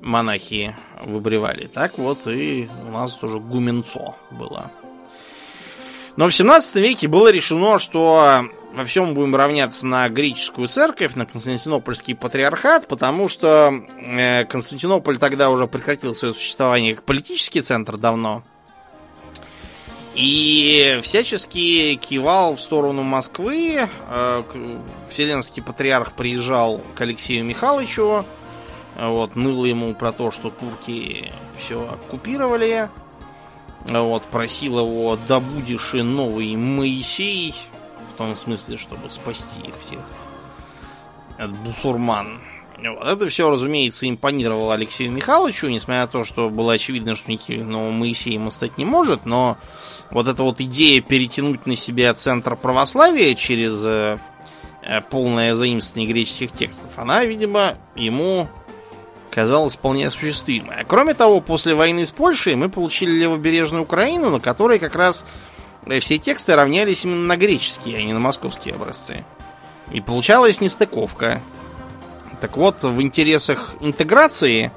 [0.00, 4.70] монахи выбривали, так вот и у нас тоже гуменцо было.
[6.16, 11.26] Но в 17 веке было решено, что во всем будем равняться на греческую церковь, на
[11.26, 18.42] Константинопольский патриархат, потому что э, Константинополь тогда уже прекратил свое существование как политический центр давно.
[20.14, 23.88] И всячески кивал в сторону Москвы.
[24.08, 24.42] Э,
[25.08, 28.24] Вселенский патриарх приезжал к Алексею Михайловичу.
[28.96, 32.88] Вот, ныл ему про то, что турки все оккупировали.
[33.86, 37.54] Вот, просил его, да будешь и новый Моисей.
[38.14, 39.98] В том смысле, чтобы спасти их всех
[41.36, 42.40] от бусурман.
[42.78, 43.06] Вот.
[43.06, 47.94] Это все, разумеется, импонировало Алексею Михайловичу, несмотря на то, что было очевидно, что никаким новым
[47.94, 49.58] Моисеем он стать не может, но
[50.10, 54.18] вот эта вот идея перетянуть на себя центр православия через э,
[54.82, 58.48] э полное заимствование греческих текстов, она, видимо, ему
[59.30, 60.76] казалась вполне осуществимой.
[60.82, 65.24] А кроме того, после войны с Польшей мы получили левобережную Украину, на которой как раз
[66.00, 69.24] все тексты равнялись именно на греческие, а не на московские образцы.
[69.90, 71.40] И получалась нестыковка.
[72.40, 74.70] Так вот, в интересах интеграции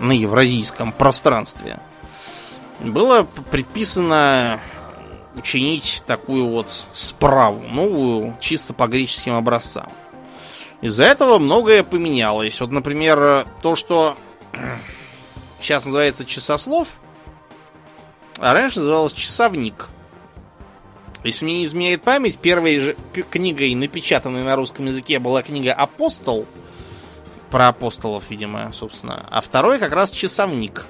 [0.00, 1.78] на евразийском пространстве
[2.80, 4.60] было предписано
[5.34, 9.90] учинить такую вот справу, новую, чисто по греческим образцам.
[10.80, 12.60] Из-за этого многое поменялось.
[12.60, 14.16] Вот, например, то, что
[15.60, 16.88] сейчас называется часослов,
[18.38, 19.88] а раньше называлось часовник.
[21.24, 22.96] Если мне не изменяет память, первой же
[23.30, 26.46] книгой, напечатанной на русском языке, была книга «Апостол»,
[27.50, 29.26] про апостолов, видимо, собственно.
[29.30, 30.84] А второй как раз «Часовник»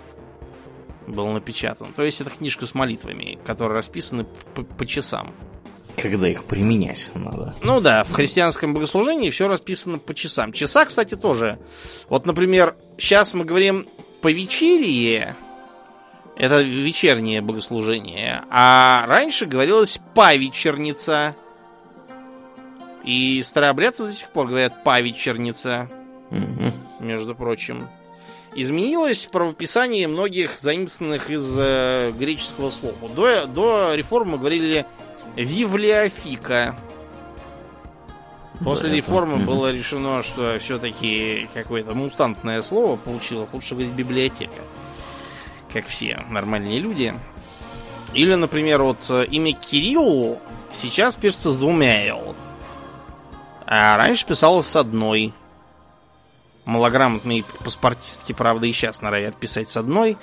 [1.07, 1.89] был напечатан.
[1.95, 5.33] То есть это книжка с молитвами, которые расписаны по, по часам.
[5.97, 7.57] Когда их применять надо.
[7.63, 10.53] Ну да, в христианском богослужении все расписано по часам.
[10.53, 11.59] Часа, кстати, тоже.
[12.09, 13.87] Вот, например, сейчас мы говорим
[14.21, 15.35] по вечерие,
[16.39, 18.45] это вечернее богослужение.
[18.49, 21.35] А раньше говорилось павечерница.
[23.03, 25.91] И старообрядцы до сих пор говорят павечерница.
[26.31, 27.05] Угу.
[27.05, 27.89] Между прочим.
[28.55, 33.09] Изменилось правописание многих заимствованных из э, греческого слова.
[33.15, 34.87] До, до реформы мы говорили
[35.35, 36.77] вивлеофика.
[38.65, 39.45] После да, реформы это...
[39.45, 43.49] было решено, что все-таки какое-то мутантное слово получилось.
[43.53, 44.63] Лучше говорить библиотека
[45.73, 47.15] как все нормальные люди.
[48.15, 50.39] Или, например, вот э, имя Кирилл
[50.73, 52.35] сейчас пишется с двумя «л».
[53.67, 55.35] А раньше писалось с одной.
[56.65, 60.17] Малограмотные паспортистки, правда, и сейчас норовят писать с одной.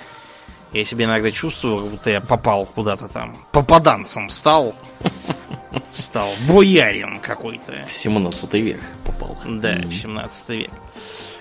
[0.72, 3.36] Я себе иногда чувствую, как будто я попал куда-то там.
[3.52, 4.74] Попаданцем стал.
[5.92, 7.84] Стал боярин какой-то.
[7.88, 9.36] В 17 век попал.
[9.44, 10.70] Да, в 17 век.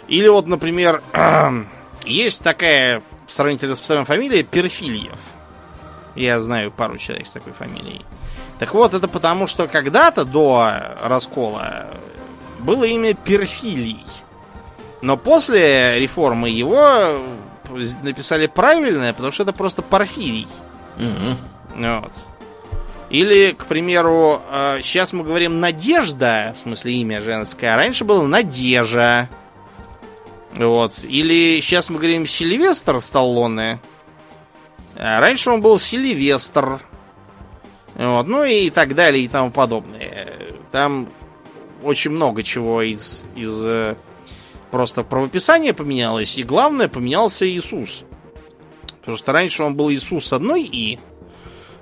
[0.08, 1.02] Или вот, например,
[2.06, 5.18] есть такая сравнительно распространенная фамилия Перфильев.
[6.16, 8.06] Я знаю пару человек с такой фамилией.
[8.60, 10.72] Так вот, это потому, что когда-то до
[11.04, 11.88] раскола
[12.60, 14.06] было имя Перфилий.
[15.02, 17.20] Но после реформы его
[18.02, 20.48] написали правильное, потому что это просто Порфирий.
[20.98, 21.38] Угу.
[21.76, 22.12] Вот.
[23.10, 24.42] Или, к примеру,
[24.82, 29.30] сейчас мы говорим Надежда, в смысле имя женское, а раньше было Надежа.
[30.56, 31.04] Вот.
[31.04, 33.80] Или сейчас мы говорим Сильвестр Сталлоне.
[34.96, 36.82] А раньше он был Сильвестр.
[37.96, 38.28] Вот.
[38.28, 40.28] Ну и так далее и тому подобное.
[40.72, 41.10] Там
[41.84, 43.96] очень много чего из, из э,
[44.72, 46.38] просто правописания поменялось.
[46.38, 48.04] И главное, поменялся Иисус.
[49.00, 51.00] Потому что раньше он был Иисус одной «и»,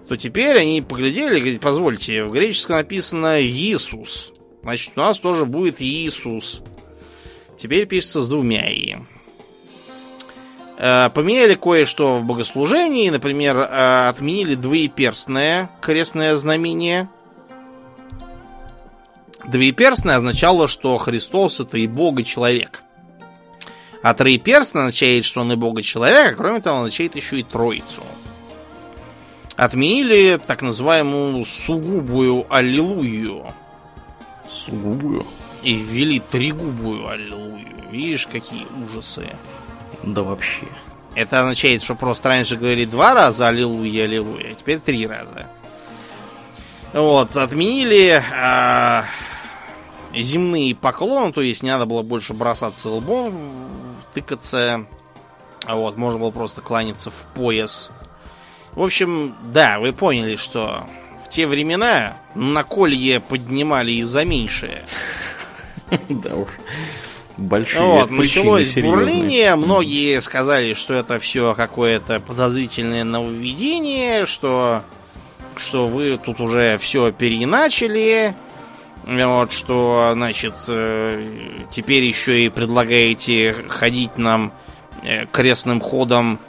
[0.10, 4.34] то теперь они поглядели и говорят, позвольте, в греческом написано Иисус.
[4.62, 6.62] Значит, у нас тоже будет Иисус.
[7.64, 8.98] Теперь пишется с двумя «и».
[10.78, 13.10] Э, поменяли кое-что в богослужении.
[13.10, 17.08] Например, э, отменили двоеперстное крестное знамение.
[19.48, 22.84] Двоеперстное означало, что Христос это и Бог, и человек.
[24.02, 27.44] А троеперстное означает, что он и Бог, и человек, а кроме того, означает еще и
[27.44, 28.04] Троицу.
[29.56, 33.54] Отменили так называемую сугубую аллилуйю.
[34.50, 35.26] Сугубую?
[35.64, 37.68] И ввели тригубую аллилуйю.
[37.90, 39.28] Видишь, какие ужасы.
[40.04, 40.68] Да вообще.
[41.16, 45.48] Это означает, что просто раньше говорили два раза аллилуйя, аллилуйя, а теперь три раза.
[46.92, 49.06] Вот, отменили а,
[50.14, 53.34] земные поклоны, то есть не надо было больше бросаться лбом,
[54.14, 54.86] тыкаться.
[55.68, 57.90] Вот, можно было просто кланяться в пояс.
[58.74, 60.86] В общем, да, вы поняли, что
[61.24, 64.86] в те времена на колье поднимали и за меньшее.
[66.10, 66.50] Да уж.
[67.36, 74.84] Большие вот, началось бурление, многие сказали, что это все какое-то подозрительное нововведение, что,
[75.58, 78.36] что вы тут уже все переначали,
[79.04, 81.28] вот, что, значит, э,
[81.72, 84.54] теперь еще и предлагаете ходить нам
[85.02, 86.40] э, крестным ходом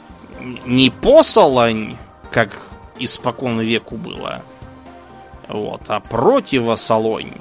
[0.66, 1.96] не по Солонь,
[2.30, 2.58] как
[2.98, 4.42] испокон веку было.
[5.48, 5.82] Вот.
[5.88, 7.32] А противосолонь.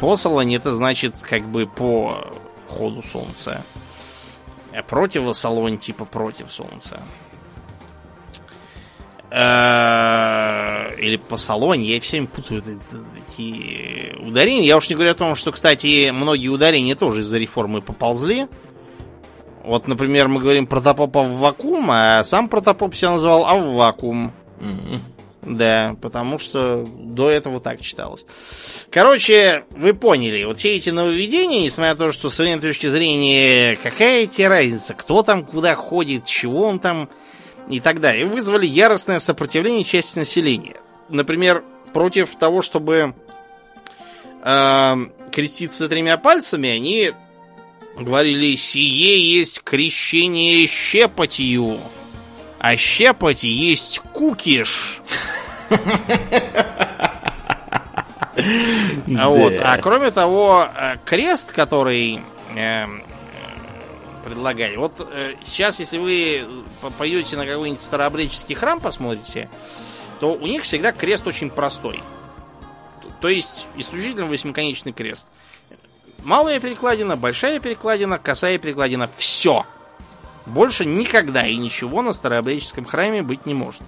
[0.00, 2.26] Посолонь это значит как бы по
[2.68, 3.64] ходу солнца.
[4.72, 7.00] А противосолонь типа против солнца.
[9.30, 12.62] Э, или по салоне, я все время путаю
[13.14, 14.66] такие ударения.
[14.66, 18.46] Я уж не говорю о том, что, кстати, многие ударения тоже из-за реформы поползли.
[19.64, 24.32] Вот, например, мы говорим протопопа в вакуум, а сам протопоп себя называл Аввакуум.
[24.60, 25.00] Mm-hmm.
[25.46, 28.24] Да, потому что до этого так читалось.
[28.90, 33.78] Короче, вы поняли, вот все эти нововведения, несмотря на то, что с современной точки зрения,
[33.80, 37.08] какая тебе разница, кто там куда ходит, чего он там
[37.70, 40.78] и так далее, вызвали яростное сопротивление части населения.
[41.08, 43.14] Например, против того, чтобы
[44.42, 44.94] э,
[45.30, 47.12] креститься тремя пальцами, они
[47.96, 51.78] говорили, сие есть крещение щепотью,
[52.66, 55.00] а щепоть есть кукиш.
[59.06, 59.54] Вот.
[59.62, 62.20] А кроме того, э, крест, который
[62.54, 63.02] эм,
[64.24, 64.76] предлагали.
[64.76, 66.44] Вот э, сейчас, если вы
[66.98, 69.48] пойдете на какой-нибудь старообрядческий храм, посмотрите,
[70.20, 72.02] то у них всегда крест очень простой.
[73.20, 75.28] То есть исключительно восьмиконечный крест.
[76.24, 79.08] Малая перекладина, большая перекладина, косая перекладина.
[79.16, 79.64] Все.
[80.46, 83.82] Больше никогда и ничего на старообрядческом храме быть не может.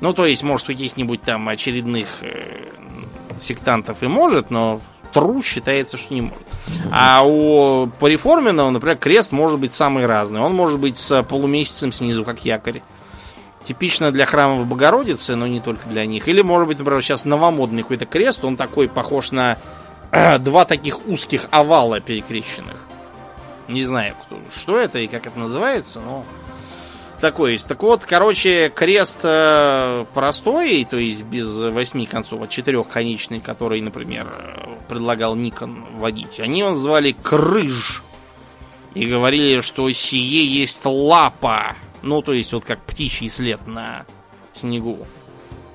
[0.00, 2.68] Ну, то есть, может, у каких-нибудь там очередных э,
[3.40, 4.80] сектантов и может, но
[5.12, 6.42] тру считается, что не может.
[6.90, 10.40] А у пореформенного, например, крест может быть самый разный.
[10.40, 12.82] Он может быть с полумесяцем снизу, как якорь.
[13.64, 16.28] Типично для храмов Богородицы, но не только для них.
[16.28, 19.58] Или, может быть, например, сейчас новомодный какой-то крест, он такой похож на
[20.38, 22.76] два таких узких овала перекрещенных.
[23.68, 26.24] Не знаю, кто, что это и как это называется, но
[27.20, 27.66] такой есть.
[27.66, 34.30] Так вот, короче, крест э, простой, то есть без восьми концов, а четырехконечный, который, например,
[34.88, 36.40] предлагал Никон водить.
[36.40, 38.02] Они его называли крыж.
[38.92, 41.74] И говорили, что сие есть лапа.
[42.02, 44.04] Ну, то есть, вот как птичий след на
[44.52, 44.98] снегу.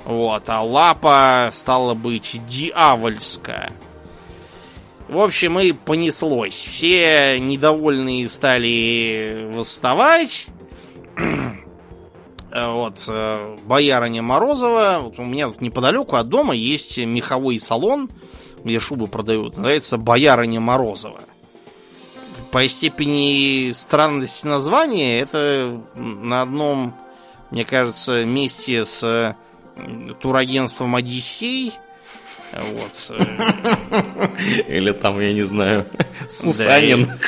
[0.05, 3.73] Вот, а лапа стала быть дьявольская.
[5.09, 6.67] В общем, и понеслось.
[6.69, 10.45] Все недовольные стали восставать.
[12.53, 14.99] вот, э, боярыня Морозова.
[15.01, 18.07] Вот у меня тут неподалеку от дома есть меховой салон,
[18.63, 19.57] где шубы продают.
[19.57, 21.21] Называется Боярыня Морозова.
[22.51, 26.93] По степени странности названия, это на одном,
[27.49, 29.35] мне кажется, месте с
[30.21, 31.73] турагентством Одиссей–
[32.53, 33.19] вот.
[33.19, 34.27] Э,
[34.67, 35.87] или там, я не знаю,
[36.27, 37.19] Сусанин.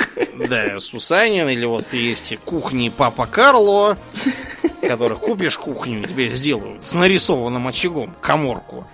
[0.47, 3.97] Да, Сусанин, или вот есть кухни Папа Карло,
[4.81, 8.87] которых купишь кухню, тебе сделают с нарисованным очагом, коморку.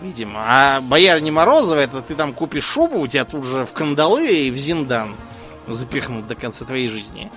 [0.00, 0.42] Видимо.
[0.46, 4.50] А боярня Морозова, это ты там купишь шубу, у тебя тут же в кандалы и
[4.50, 5.16] в зиндан
[5.66, 7.30] запихнут до конца твоей жизни.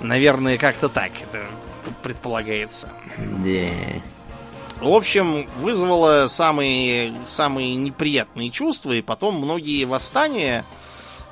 [0.00, 1.44] Наверное, как-то так это
[2.02, 2.90] предполагается.
[3.16, 4.02] Да.
[4.80, 10.64] В общем, вызвало самые, самые неприятные чувства, и потом многие восстания,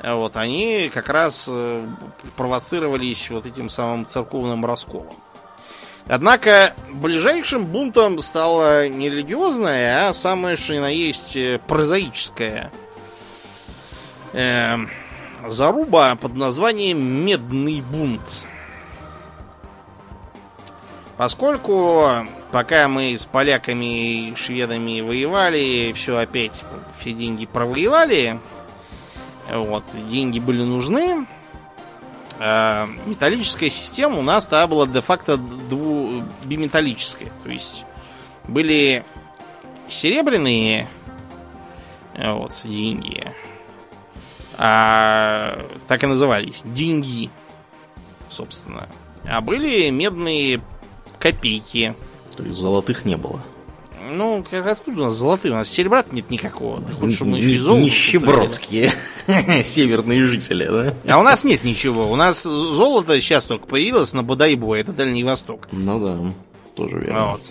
[0.03, 1.87] вот, они как раз э,
[2.37, 5.15] провоцировались вот этим самым церковным расколом.
[6.09, 12.73] Однако ближайшим бунтом стало не религиозное, а самое что ни на есть э, прозаическое.
[14.33, 14.77] Э,
[15.49, 18.23] заруба под названием Медный бунт.
[21.17, 26.63] Поскольку пока мы с поляками и шведами воевали, все опять,
[26.99, 28.39] все деньги провоевали,
[29.51, 31.27] вот, деньги были нужны,
[32.39, 36.23] а металлическая система у нас тогда была де-факто дву...
[36.45, 37.31] биметаллическая.
[37.45, 37.85] То есть
[38.45, 39.05] были
[39.89, 40.89] серебряные
[42.15, 43.25] вот, деньги,
[44.59, 47.31] а, так и назывались, деньги,
[48.29, 48.89] собственно.
[49.25, 50.61] А были медные
[51.19, 51.95] копейки.
[52.37, 53.43] То есть золотых не было.
[54.09, 55.53] Ну, как откуда у нас золотые?
[55.53, 56.81] У нас серебра нет никакого.
[56.81, 58.93] Ты хочешь, чтобы мы еще золото Нищебродские
[59.65, 61.13] северные жители, да?
[61.13, 62.11] А у нас нет ничего.
[62.11, 65.69] У нас золото сейчас только появилось на Бодайбо, это Дальний Восток.
[65.73, 66.33] Ну да,
[66.77, 67.33] тоже верно.
[67.33, 67.43] Вот.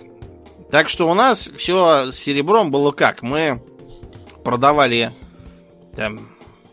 [0.72, 3.22] Так что у нас все с серебром было как?
[3.22, 3.61] Мы
[4.43, 5.11] продавали
[5.95, 6.22] там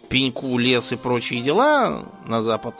[0.08, 2.74] пеньку, лес и прочие дела на запад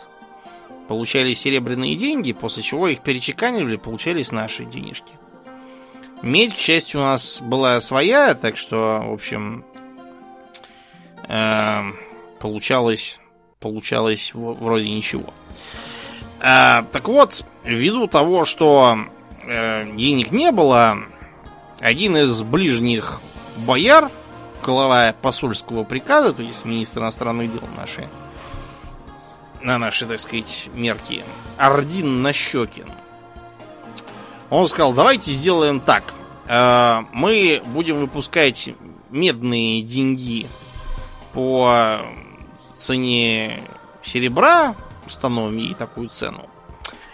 [0.89, 5.15] получали серебряные деньги, после чего их перечеканивали, получались наши денежки.
[6.23, 9.65] Медь, к счастью, у нас была своя, так что, в общем,
[11.29, 11.83] э,
[12.39, 13.19] получалось,
[13.59, 15.35] получалось вроде ничего.
[16.41, 18.99] Э, так вот, ввиду того, что
[19.45, 20.99] э, денег не было,
[21.81, 23.21] один из ближних
[23.57, 24.09] бояр,
[24.63, 28.09] глава посольского приказа, то есть министр иностранных дел наши,
[29.63, 31.23] на наши, так сказать, мерки,
[31.57, 32.89] Ардин Нащекин,
[34.51, 36.15] он сказал, давайте сделаем так.
[36.47, 38.71] Э, мы будем выпускать
[39.11, 40.47] медные деньги
[41.33, 42.03] по
[42.77, 43.63] цене
[44.03, 44.75] серебра,
[45.07, 46.49] установим ей такую цену.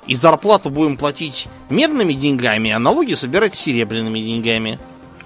[0.06, 4.78] И зарплату будем платить медными деньгами, а налоги собирать серебряными деньгами.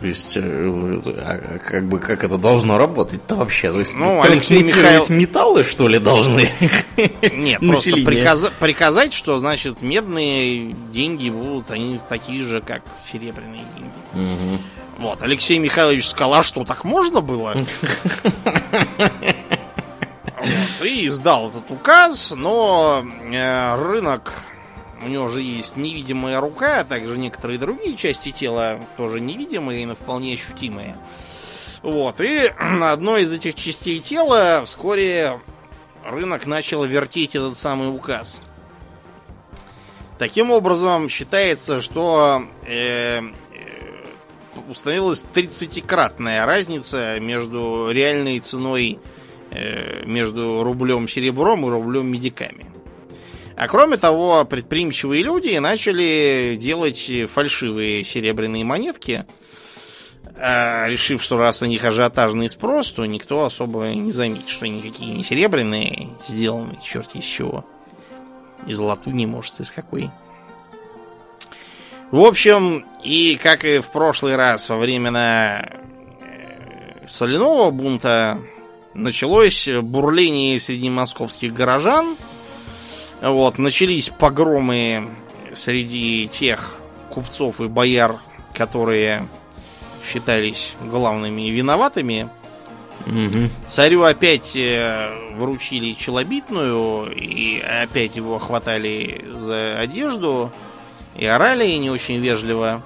[0.02, 3.70] То есть, э, а как бы как это должно работать-то вообще?
[3.70, 5.04] То есть, ну, Алексей Михаил...
[5.10, 6.48] металлы, что ли, должны?
[7.32, 8.50] Нет, просто приказ...
[8.58, 12.82] приказать, что, значит, медные деньги будут, они такие же, как
[13.12, 14.28] серебряные деньги.
[14.28, 14.58] Угу.
[14.98, 17.54] Вот, Алексей Михайлович сказал, а что, так можно было?
[20.42, 24.32] Вот, и издал этот указ, но э, рынок
[25.04, 29.94] у него же есть невидимая рука, а также некоторые другие части тела, тоже невидимые, но
[29.94, 30.96] вполне ощутимые.
[31.82, 35.40] Вот, и на одной из этих частей тела вскоре
[36.04, 38.40] рынок начал вертеть этот самый указ.
[40.18, 43.22] Таким образом, считается, что э, э,
[44.68, 49.00] установилась 30-кратная разница между реальной ценой
[49.50, 52.71] э, между рублем серебром и рублем медиками.
[53.56, 59.26] А кроме того, предприимчивые люди начали делать фальшивые серебряные монетки,
[60.36, 65.14] а, решив, что раз на них ажиотажный спрос, то никто особо не заметит, что никакие
[65.14, 67.64] не серебряные сделаны, черт из чего.
[68.66, 70.10] Из латуни, может, из какой.
[72.10, 75.68] В общем, и как и в прошлый раз во времена
[76.20, 78.38] э, соляного бунта,
[78.94, 82.16] началось бурление среди московских горожан–
[83.30, 85.08] вот, начались погромы
[85.54, 88.16] среди тех купцов и бояр,
[88.52, 89.28] которые
[90.04, 92.28] считались главными виноватыми.
[93.06, 93.50] Угу.
[93.66, 100.52] Царю опять э, вручили челобитную, и опять его хватали за одежду,
[101.16, 102.82] и орали не очень вежливо.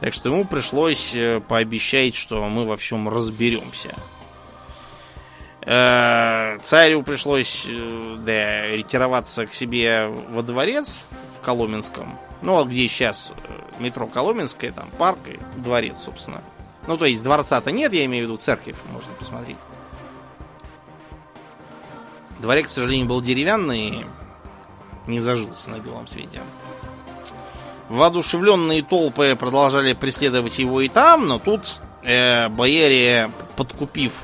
[0.00, 3.94] Так что ему пришлось э, пообещать, что мы во всем разберемся.
[5.68, 11.02] Э, царю пришлось э, да, ретироваться к себе во дворец
[11.36, 12.16] в Коломенском.
[12.40, 16.40] Ну, а где сейчас э, метро Коломенское, там парк и дворец, собственно.
[16.86, 19.56] Ну, то есть дворца-то нет, я имею в виду церковь, можно посмотреть.
[22.38, 24.06] Дворец, к сожалению, был деревянный,
[25.08, 26.42] не зажился на белом свете.
[27.88, 34.22] Воодушевленные толпы продолжали преследовать его и там, но тут э, бояре, подкупив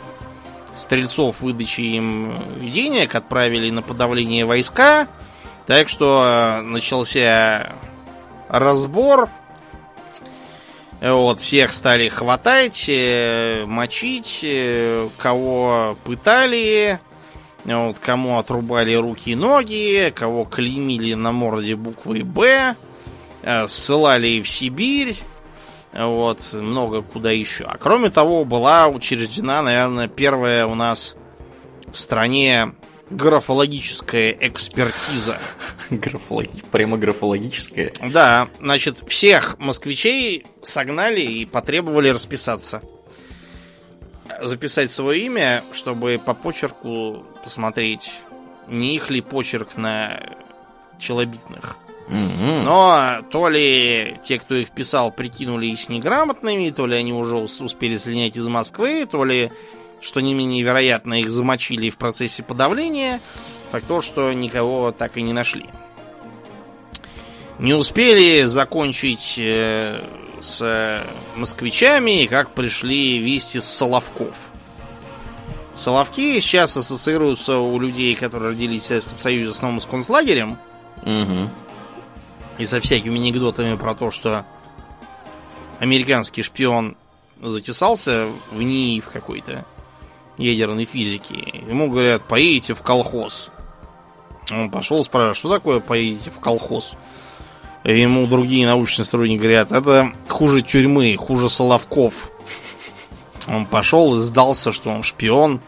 [0.76, 5.08] стрельцов выдачи им денег, отправили на подавление войска.
[5.66, 7.72] Так что э, начался
[8.48, 9.28] разбор.
[11.00, 17.00] Вот, всех стали хватать, э, мочить, э, кого пытали,
[17.64, 22.76] вот, кому отрубали руки и ноги, кого клеймили на морде буквой «Б»,
[23.66, 25.16] ссылали в Сибирь,
[25.92, 27.64] вот, много куда еще.
[27.64, 31.16] А кроме того, была учреждена, наверное, первая у нас
[31.92, 32.72] в стране
[33.10, 35.38] графологическая экспертиза.
[35.90, 36.62] Графологи...
[36.70, 37.92] Прямо графологическая?
[38.10, 42.82] Да, значит, всех москвичей согнали и потребовали расписаться.
[44.40, 48.14] Записать свое имя, чтобы по почерку посмотреть,
[48.66, 50.36] не их ли почерк на
[50.98, 51.76] челобитных.
[52.08, 58.36] Но то ли те, кто их писал, прикинулись неграмотными, то ли они уже успели слинять
[58.36, 59.50] из Москвы, то ли,
[60.00, 63.20] что не менее вероятно, их замочили в процессе подавления.
[63.70, 65.66] Факт то, что никого так и не нашли.
[67.58, 70.02] Не успели закончить э,
[70.40, 71.04] с
[71.36, 74.34] москвичами, как пришли вести с Соловков.
[75.76, 80.58] Соловки сейчас ассоциируются у людей, которые родились в Советском Союзе с новым концлагерем.
[81.02, 81.50] Угу
[82.62, 84.44] и со всякими анекдотами про то, что
[85.80, 86.96] американский шпион
[87.40, 89.64] затесался в НИИ в какой-то
[90.38, 91.62] ядерной физике.
[91.68, 93.50] Ему говорят, поедете в колхоз.
[94.50, 96.94] Он пошел, спрашивает, что такое поедете в колхоз?
[97.84, 102.30] И ему другие научные сотрудники говорят, это хуже тюрьмы, хуже Соловков.
[103.48, 105.60] Он пошел и сдался, что он шпион.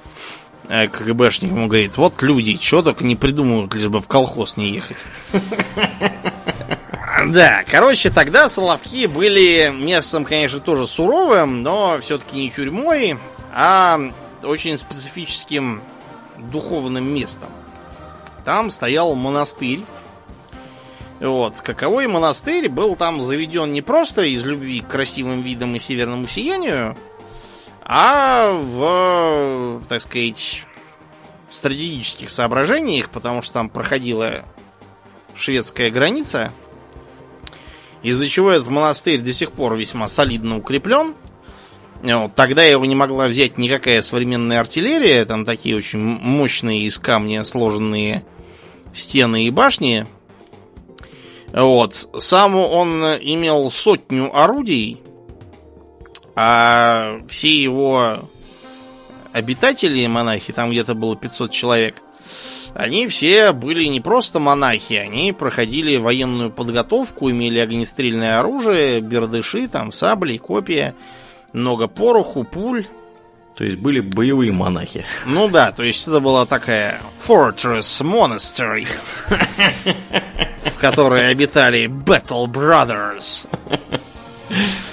[0.69, 4.71] А КГБшник ему говорит, вот люди, чего только не придумывают, лишь бы в колхоз не
[4.71, 4.97] ехать.
[7.33, 13.19] Да, короче, тогда Соловки были местом, конечно, тоже суровым, но все-таки не тюрьмой,
[13.53, 13.99] а
[14.43, 15.83] очень специфическим
[16.39, 17.49] духовным местом.
[18.45, 19.85] Там стоял монастырь,
[21.21, 21.61] Вот.
[21.61, 26.97] Каковой монастырь был там заведен не просто из любви к красивым видам и северному сиянию,
[27.83, 30.65] а в, так сказать,
[31.51, 34.45] стратегических соображениях, потому что там проходила
[35.35, 36.53] шведская граница,
[38.05, 41.15] из-за чего этот монастырь до сих пор весьма солидно укреплен.
[42.03, 47.45] Вот, тогда его не могла взять никакая современная артиллерия, там такие очень мощные из камня
[47.45, 48.25] сложенные
[48.95, 50.07] стены и башни.
[51.53, 52.09] Вот.
[52.19, 55.01] Сам он имел сотню орудий,
[56.35, 58.19] а все его
[59.33, 62.03] обитатели, монахи, там где-то было 500 человек,
[62.75, 69.93] они все были не просто монахи, они проходили военную подготовку, имели огнестрельное оружие, бердыши, там
[69.93, 70.95] сабли, копья,
[71.53, 72.87] много пороху, пуль.
[73.57, 75.05] То есть были боевые монахи.
[75.27, 78.89] Ну да, то есть это была такая Fortress Monastery,
[80.65, 83.47] в которой обитали Battle Brothers.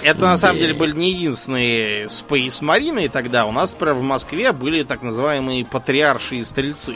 [0.04, 3.48] Это на самом деле были не единственные Space Marine тогда.
[3.48, 6.96] У нас, например, в Москве были так называемые патриарши и стрельцы.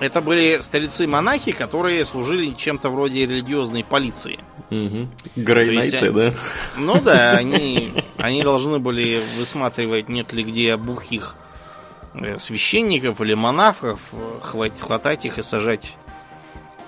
[0.00, 4.40] Это были стрельцы-монахи, которые служили чем-то вроде религиозной полиции.
[4.70, 5.08] Угу.
[5.36, 6.32] Грейнайты, да?
[6.78, 11.36] Ну да, они, они должны были высматривать, нет ли где бухих
[12.14, 14.00] э, священников или монахов,
[14.40, 15.92] хватать, хватать их и сажать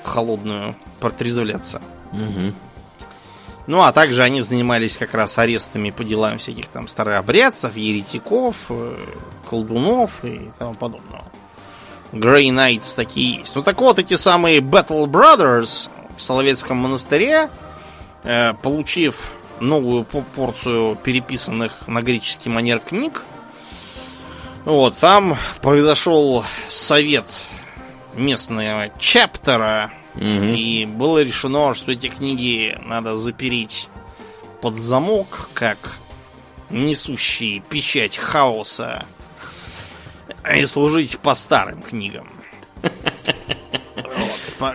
[0.03, 1.83] в холодную, протрезвляться.
[2.13, 2.55] Угу.
[3.67, 8.97] Ну, а также они занимались как раз арестами по делам всяких там старообрядцев, еретиков, э,
[9.49, 11.32] колдунов и тому подобного.
[12.13, 13.57] Grey Knights такие есть.
[13.57, 17.51] Ну так вот, эти самые Battle Brothers в Соловецком монастыре,
[18.23, 23.23] э, получив новую порцию переписанных на греческий манер книг,
[24.65, 27.27] вот, там произошел совет
[28.15, 30.23] местного чаптера, угу.
[30.23, 33.89] и было решено, что эти книги надо запереть
[34.61, 35.97] под замок, как
[36.71, 39.05] несущие печать хаоса
[40.51, 42.29] и служить по старым книгам.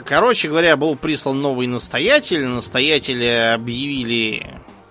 [0.06, 2.46] Короче говоря, был прислан новый настоятель.
[2.46, 4.46] Настоятеля объявили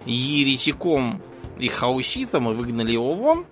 [0.04, 1.20] еретиком
[1.58, 3.46] и хауситом и выгнали его вон.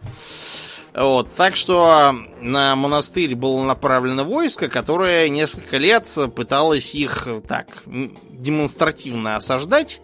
[0.94, 9.34] Вот, так что на монастырь было направлено войско, которое несколько лет пыталось их так демонстративно
[9.34, 10.00] осаждать,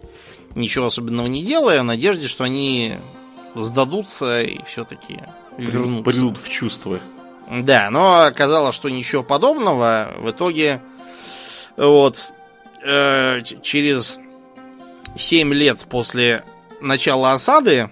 [0.53, 2.95] ничего особенного не делая, в надежде, что они
[3.55, 5.21] сдадутся и все-таки
[5.57, 6.11] вернутся.
[6.11, 6.99] Придут в чувство.
[7.49, 10.13] Да, но оказалось, что ничего подобного.
[10.17, 10.81] В итоге
[11.75, 12.31] вот
[12.83, 14.19] э, через
[15.17, 16.45] 7 лет после
[16.79, 17.89] начала осады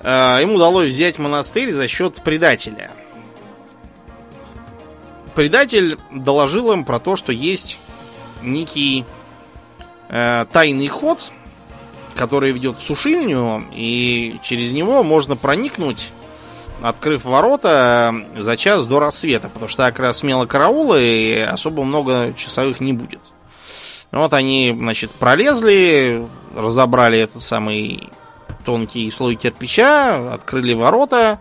[0.00, 2.90] э, им удалось взять монастырь за счет предателя.
[5.34, 7.78] Предатель доложил им про то, что есть
[8.42, 9.04] некий
[10.08, 11.30] э, тайный ход,
[12.14, 16.10] который ведет в сушильню, и через него можно проникнуть
[16.82, 22.34] открыв ворота за час до рассвета, потому что как раз смело караулы и особо много
[22.36, 23.20] часовых не будет.
[24.10, 28.10] Вот они, значит, пролезли, разобрали этот самый
[28.64, 31.40] тонкий слой кирпича, открыли ворота.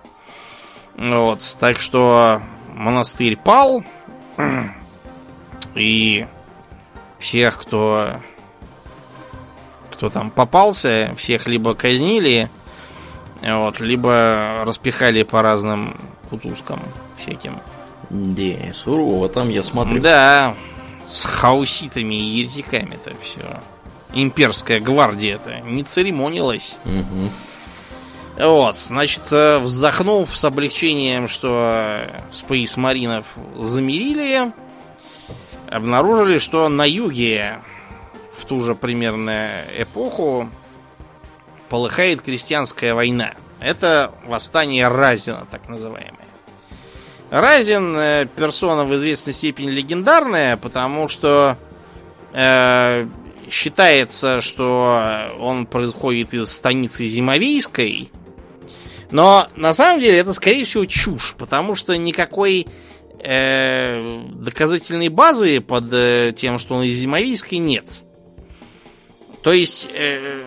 [0.96, 2.42] Вот, так что
[2.74, 3.84] монастырь пал.
[5.76, 6.26] И
[7.20, 8.22] всех, кто
[10.02, 12.50] кто там попался, всех либо казнили,
[13.44, 15.96] вот, либо распихали по разным
[16.28, 16.80] кутузкам
[17.20, 17.60] всяким.
[18.10, 20.02] Да, сурово там, я смотрю.
[20.02, 20.56] Да,
[21.08, 23.62] с хауситами и еретиками-то все.
[24.16, 26.78] Имперская гвардия-то не церемонилась.
[26.84, 27.30] Угу.
[28.44, 34.52] Вот, значит, э, вздохнув с облегчением, что Space Маринов замерили,
[35.70, 37.60] обнаружили, что на юге
[38.52, 40.50] ту же примерно эпоху
[41.70, 43.32] полыхает крестьянская война.
[43.62, 46.28] Это восстание Разина, так называемое.
[47.30, 51.56] Разин э, персона в известной степени легендарная, потому что
[52.34, 53.08] э,
[53.50, 58.12] считается, что он происходит из станицы Зимовейской.
[59.12, 62.68] Но на самом деле это, скорее всего, чушь, потому что никакой
[63.18, 68.01] э, доказательной базы под э, тем, что он из Зимовейской, нет.
[69.44, 70.44] То есть э,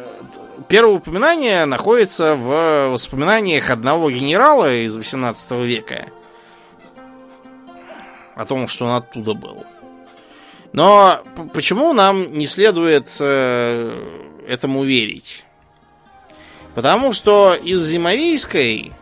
[0.69, 6.11] первое упоминание находится в воспоминаниях одного генерала из 18 века
[8.37, 9.65] о том, что он оттуда был.
[10.73, 11.23] Но
[11.53, 15.45] почему нам не следует э, этому верить?
[16.75, 18.93] Потому что из Зимовейской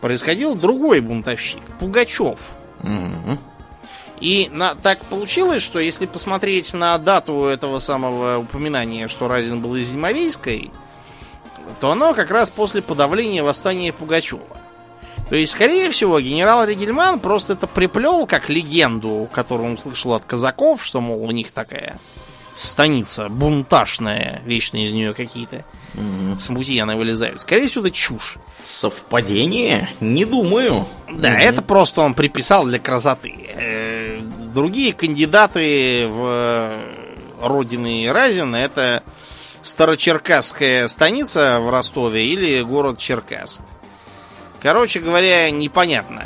[0.00, 2.40] происходил другой бунтовщик, Пугачев.
[2.80, 3.38] Mm-hmm.
[4.20, 9.76] И на, так получилось, что если посмотреть на дату этого самого упоминания, что Разин был
[9.76, 10.70] из Зимовейской,
[11.80, 14.44] то оно как раз после подавления восстания Пугачева.
[15.30, 20.24] То есть, скорее всего, генерал Ригельман просто это приплел как легенду, которую он слышал от
[20.24, 21.98] казаков, что, мол, у них такая
[22.60, 26.40] станица бунташная, вечно из нее какие-то mm-hmm.
[26.40, 27.40] смутьяны вылезают.
[27.40, 28.36] Скорее всего, это чушь.
[28.62, 29.88] Совпадение?
[30.00, 30.86] Не думаю.
[31.10, 31.42] Да, mm-hmm.
[31.42, 33.34] это просто он приписал для красоты.
[33.48, 36.78] Э, другие кандидаты в
[37.40, 39.02] родины Разина это
[39.62, 43.60] Старочеркасская станица в Ростове или город Черкасск.
[44.60, 46.24] Короче говоря, непонятно.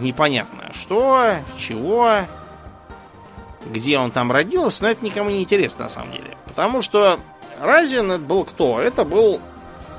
[0.00, 2.26] Непонятно, что, чего,
[3.72, 6.36] где он там родился, но это никому не интересно на самом деле.
[6.46, 7.18] Потому что
[7.60, 8.80] Разин это был кто?
[8.80, 9.40] Это был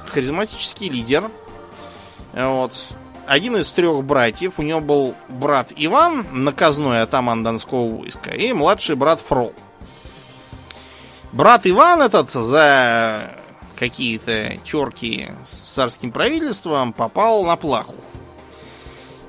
[0.08, 1.30] харизматический лидер.
[2.34, 2.74] Вот.
[3.26, 4.54] Один из трех братьев.
[4.58, 9.54] У него был брат Иван, наказной атаман Донского войска, и младший брат Фрол.
[11.34, 13.32] Брат Иван этот за
[13.76, 17.96] какие-то терки с царским правительством попал на плаху.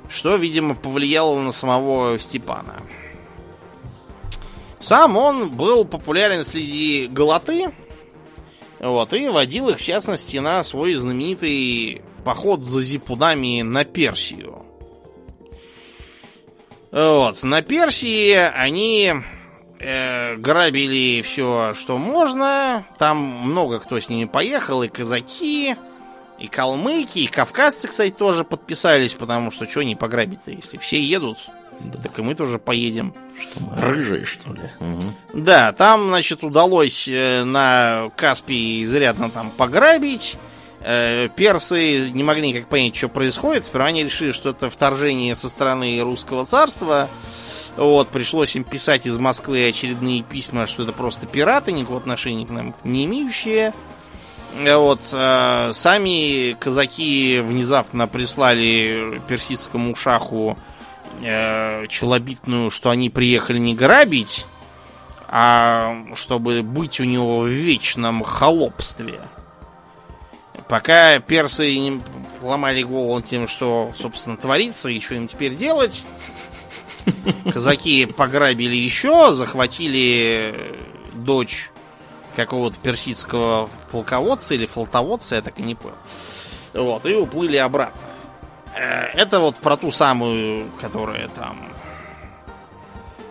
[0.09, 2.77] Что, видимо, повлияло на самого Степана.
[4.81, 7.73] Сам он был популярен среди голоты,
[8.81, 14.65] вот, и водил их, в частности, на свой знаменитый поход за зипунами на Персию.
[16.93, 19.13] Вот, на Персии они
[19.81, 22.87] э, грабили все, что можно.
[22.99, 25.77] Там много кто с ними поехал, и казаки,
[26.39, 31.39] и калмыки, и кавказцы, кстати, тоже подписались, потому что что не пограбить-то, если все едут,
[31.81, 31.99] да.
[32.03, 33.15] Так и мы тоже поедем.
[33.39, 34.71] Что мы рыжие, что ли?
[34.81, 35.15] Угу.
[35.35, 40.37] Да, там, значит, удалось э, на Каспии изрядно там пограбить.
[40.81, 43.65] Э, персы не могли никак понять, что происходит.
[43.65, 47.09] Сперва они решили, что это вторжение со стороны русского царства.
[47.77, 52.51] Вот, пришлось им писать из Москвы очередные письма, что это просто пираты, никакого отношения к
[52.51, 53.73] нам не имеющие.
[54.57, 60.59] Вот, э, сами казаки внезапно прислали персидскому шаху
[61.23, 64.47] э, челобитную, что они приехали не грабить,
[65.29, 69.21] а чтобы быть у него в вечном холопстве.
[70.69, 72.01] Пока персы не
[72.43, 76.05] ломали голову тем, что, собственно, творится и что им теперь делать,
[77.53, 80.77] казаки пограбили еще, захватили
[81.15, 81.71] дочь
[82.37, 85.97] какого-то персидского полководца или флотоводца, я так и не понял.
[86.75, 88.08] Вот, и уплыли обратно.
[88.79, 91.59] Э, это вот про ту самую, которая там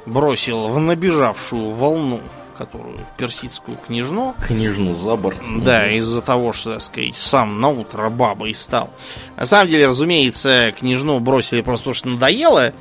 [0.05, 2.21] бросил в набежавшую волну,
[2.57, 4.35] которую персидскую княжну.
[4.45, 5.37] Княжну за борт.
[5.63, 8.89] Да, из-за того, что, так сказать, сам на утро бабой стал.
[9.37, 12.73] На самом деле, разумеется, княжну бросили просто потому, что надоело.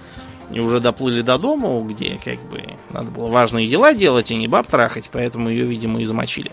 [0.52, 4.46] И уже доплыли до дома, где как бы надо было важные дела делать, а не
[4.46, 6.52] баб трахать, поэтому ее, видимо, и замочили.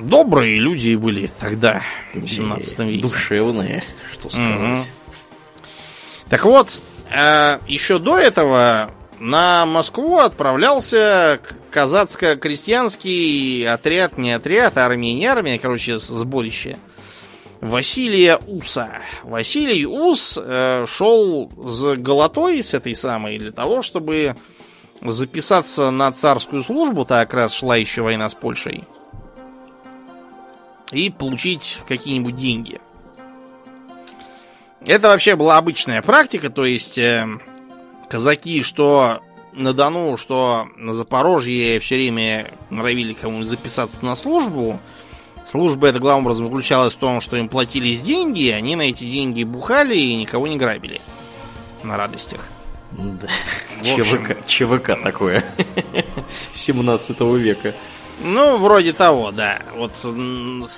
[0.00, 1.82] Добрые люди были тогда,
[2.14, 3.02] в 17 веке.
[3.02, 3.84] Душевные
[4.24, 4.80] что сказать.
[4.80, 4.88] Угу.
[6.30, 6.68] Так вот,
[7.10, 8.90] э, еще до этого
[9.20, 11.40] на Москву отправлялся
[11.70, 16.78] казацко-крестьянский отряд, не отряд, армия, не армия, короче, сборище.
[17.60, 18.90] Василия Уса.
[19.22, 24.36] Василий Ус э, шел с голотой, с этой самой, для того, чтобы
[25.00, 28.84] записаться на царскую службу, так как раз шла еще война с Польшей,
[30.94, 32.80] и получить какие-нибудь деньги.
[34.86, 37.26] Это вообще была обычная практика, то есть э,
[38.08, 39.20] казаки, что
[39.52, 44.78] на Дону, что на Запорожье все время норовили кому-нибудь записаться на службу.
[45.50, 49.44] Служба эта главным образом заключалась в том, что им платились деньги, они на эти деньги
[49.44, 51.00] бухали и никого не грабили.
[51.82, 52.48] На радостях.
[52.92, 53.28] Да.
[53.82, 55.44] ЧВК, ЧВК такое.
[56.52, 57.74] 17 века.
[58.24, 59.60] Ну, вроде того, да.
[59.76, 59.92] Вот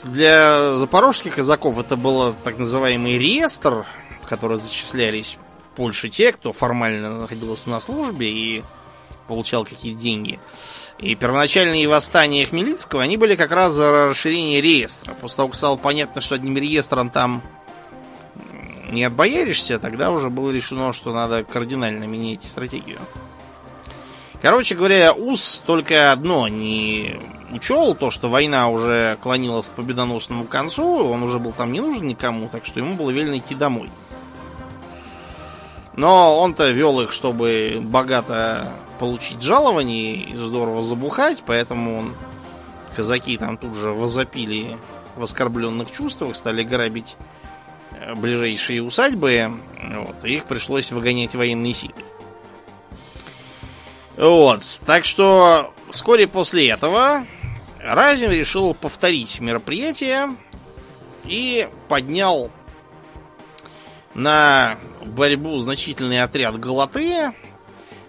[0.04, 3.86] для запорожских казаков это был так называемый реестр,
[4.20, 8.64] в который зачислялись в Польше те, кто формально находился на службе и
[9.28, 10.40] получал какие-то деньги.
[10.98, 15.14] И первоначальные восстания Хмельницкого, они были как раз за расширение реестра.
[15.14, 17.42] После того, как стало понятно, что одним реестром там
[18.90, 22.98] не отбояришься, тогда уже было решено, что надо кардинально менять стратегию.
[24.46, 27.18] Короче говоря, УС только одно не
[27.50, 32.06] учел, то, что война уже клонилась к победоносному концу, он уже был там не нужен
[32.06, 33.90] никому, так что ему было велено идти домой.
[35.96, 42.14] Но он-то вел их, чтобы богато получить жалование и здорово забухать, поэтому он,
[42.94, 44.76] казаки там тут же возопили
[45.16, 47.16] в оскорбленных чувствах, стали грабить
[48.14, 49.50] ближайшие усадьбы.
[49.92, 51.94] Вот, и их пришлось выгонять военные силы.
[54.16, 57.26] Вот, так что вскоре после этого
[57.78, 60.36] Разин решил повторить мероприятие
[61.24, 62.50] и поднял
[64.14, 67.34] на борьбу значительный отряд Галатея,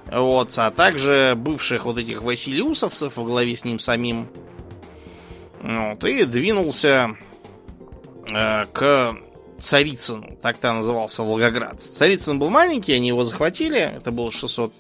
[0.10, 4.30] вот, а также бывших вот этих Василиусовцев во главе с ним самим.
[5.62, 7.18] Вот, и двинулся
[8.32, 9.18] э, к
[9.60, 11.82] Царицыну, так-то назывался Волгоград.
[11.82, 14.72] Царицын был маленький, они его захватили, это было 600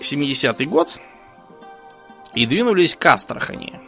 [0.00, 0.98] 70-й год
[2.34, 3.80] и двинулись к Астрахани.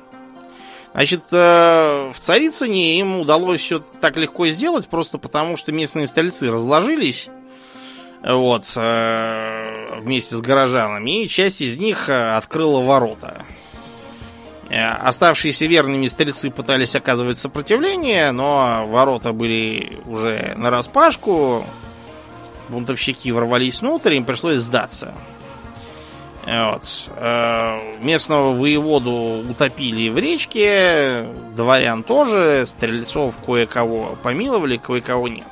[0.92, 6.50] Значит, э, в Царицыне им удалось все так легко сделать, просто потому что местные стольцы
[6.50, 7.28] разложились
[8.22, 13.42] вот, э, вместе с горожанами, и часть из них э, открыла ворота.
[14.68, 21.64] Оставшиеся верными стрельцы пытались оказывать сопротивление, но ворота были уже на распашку
[22.68, 25.14] бунтовщики ворвались внутрь, им пришлось сдаться.
[26.47, 27.09] Вот.
[27.16, 31.26] Э, местного воеводу утопили в речке,
[31.57, 35.49] дворян тоже, стрельцов кое-кого помиловали, кое-кого нет.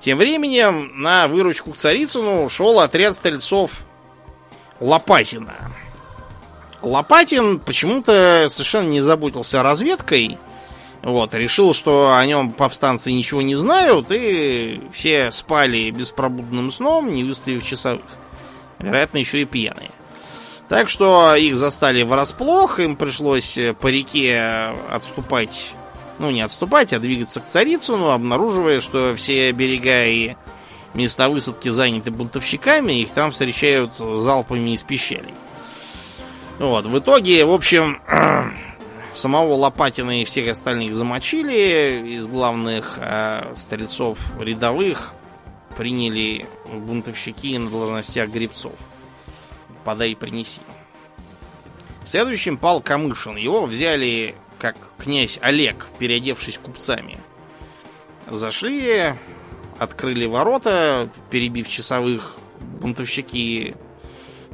[0.00, 3.82] Тем временем на выручку к Царицыну шел отряд стрельцов
[4.80, 5.54] Лопатина.
[6.82, 10.36] Лопатин почему-то совершенно не заботился разведкой.
[11.02, 17.22] Вот, решил, что о нем повстанцы ничего не знают, и все спали беспробудным сном, не
[17.22, 18.02] выставив часовых.
[18.78, 19.90] Вероятно, еще и пьяные.
[20.68, 25.70] Так что их застали врасплох, им пришлось э, по реке отступать,
[26.18, 30.34] ну не отступать, а двигаться к Царицыну, обнаруживая, что все берега и
[30.94, 35.34] места высадки заняты бунтовщиками, их там встречают залпами из пещерей.
[36.58, 38.00] Вот, в итоге, в общем,
[39.12, 45.12] самого Лопатина и всех остальных замочили, из главных э, стрельцов рядовых
[45.76, 48.74] приняли бунтовщики на должностях гребцов.
[49.84, 50.60] Подай и принеси.
[52.10, 53.36] Следующим пал Камышин.
[53.36, 57.18] Его взяли как князь Олег, переодевшись купцами.
[58.28, 59.14] Зашли,
[59.78, 62.36] открыли ворота, перебив часовых,
[62.80, 63.74] бунтовщики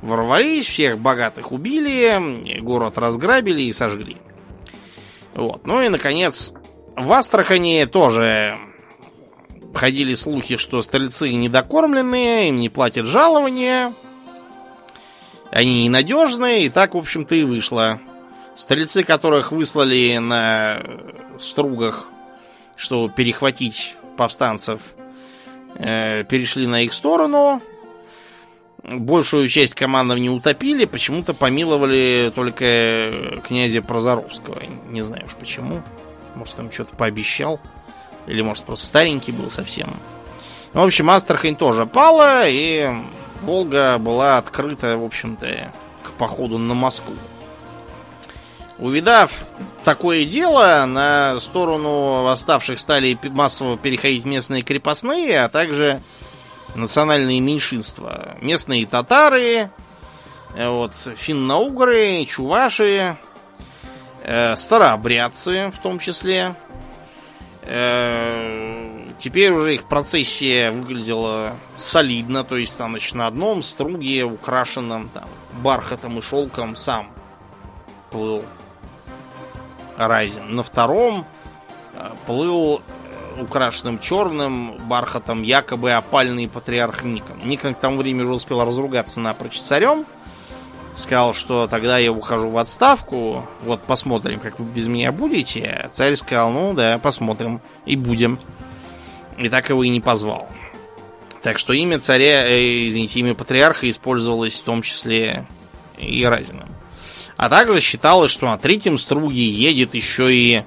[0.02, 4.16] ворвались, всех богатых убили, город разграбили и сожгли.
[5.34, 5.66] Вот.
[5.66, 6.52] Ну и, наконец,
[6.96, 8.58] в Астрахани тоже
[9.74, 13.92] ходили слухи, что стрельцы недокормленные, им не платят жалования,
[15.50, 18.00] они ненадежные, и так, в общем-то, и вышло.
[18.56, 20.82] Стрельцы, которых выслали на
[21.38, 22.08] стругах,
[22.76, 24.80] чтобы перехватить повстанцев,
[25.76, 27.60] э, перешли на их сторону.
[28.82, 34.60] Большую часть командов не утопили, почему-то помиловали только князя Прозоровского.
[34.88, 35.82] Не знаю уж почему.
[36.34, 37.60] Может, там что-то пообещал.
[38.26, 39.96] Или, может, просто старенький был совсем.
[40.72, 42.90] В общем, Астрахань тоже пала, и
[43.42, 47.14] Волга была открыта, в общем-то, к походу на Москву.
[48.78, 49.44] Увидав
[49.84, 56.00] такое дело, на сторону восставших стали массово переходить местные крепостные, а также
[56.74, 58.36] национальные меньшинства.
[58.40, 59.70] Местные татары,
[60.56, 63.16] э, вот, финно-угры, чуваши,
[64.24, 66.54] э, старообрядцы в том числе.
[67.64, 75.08] Э, теперь уже их процессия выглядела солидно, то есть там, значит, на одном струге, украшенном
[75.10, 75.28] там
[75.62, 77.10] бархатом и шелком, сам
[78.10, 78.44] плыл
[79.96, 80.54] Райзен.
[80.54, 81.24] На втором
[81.94, 82.82] э, плыл
[83.36, 87.38] э, украшенным черным бархатом якобы опальный патриарх Никон.
[87.44, 90.04] Никон к тому времени уже успел разругаться напрочь с царем,
[90.94, 95.90] сказал, что тогда я ухожу в отставку, вот посмотрим, как вы без меня будете.
[95.92, 98.38] Царь сказал, ну да, посмотрим и будем.
[99.38, 100.48] И так его и не позвал.
[101.42, 105.46] Так что имя царя, э, извините, имя патриарха использовалось в том числе
[105.98, 106.68] и Разином.
[107.36, 110.62] А также считалось, что на третьем струге едет еще и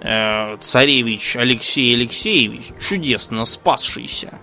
[0.00, 4.38] э, царевич Алексей Алексеевич, чудесно спасшийся.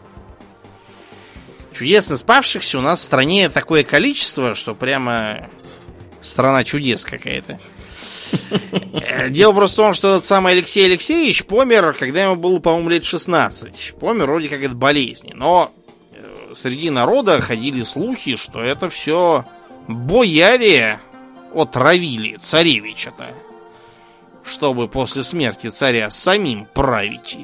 [1.78, 5.50] Чудесно спавшихся у нас в стране такое количество, что прямо
[6.22, 7.60] страна чудес какая-то.
[8.94, 12.90] Э, дело просто в том, что этот самый Алексей Алексеевич помер, когда ему было, по-моему,
[12.90, 13.96] лет 16.
[14.00, 15.34] Помер вроде как от болезни.
[15.36, 15.72] Но
[16.14, 19.46] э, среди народа ходили слухи, что это все
[19.90, 21.00] бояре
[21.54, 23.28] отравили царевича-то,
[24.46, 27.38] чтобы после смерти царя самим править.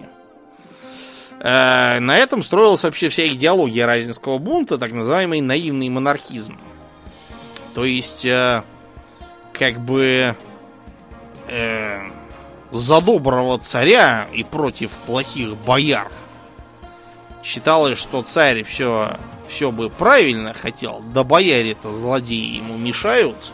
[1.44, 6.58] Э, на этом строилась вообще вся идеология Разинского бунта, так называемый наивный монархизм.
[7.74, 8.62] То есть, э,
[9.52, 10.36] как бы,
[11.48, 12.00] э,
[12.72, 16.12] за доброго царя и против плохих бояр.
[17.44, 19.18] Считалось, что царь все,
[19.50, 23.52] все бы правильно хотел, да бояре-то злодеи ему мешают,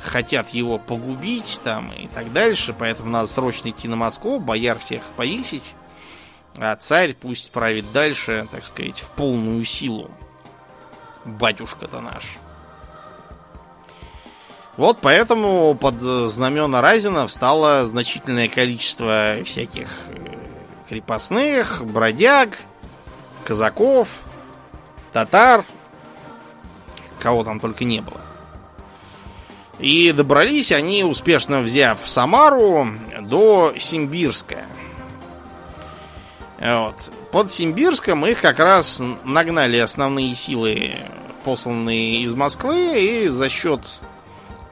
[0.00, 5.02] хотят его погубить там и так дальше, поэтому надо срочно идти на Москву, бояр всех
[5.16, 5.74] повесить,
[6.60, 10.10] а царь пусть правит дальше, так сказать, в полную силу.
[11.24, 12.24] Батюшка-то наш.
[14.76, 20.36] Вот поэтому под знамена Разина встало значительное количество всяких э,
[20.88, 22.58] крепостных, бродяг,
[23.44, 24.16] казаков,
[25.12, 25.64] татар,
[27.18, 28.20] кого там только не было.
[29.80, 32.88] И добрались они, успешно взяв Самару,
[33.20, 34.58] до Симбирска.
[36.60, 37.12] Вот.
[37.30, 40.96] Под Симбирском их как раз нагнали основные силы,
[41.44, 43.80] посланные из Москвы, и за счет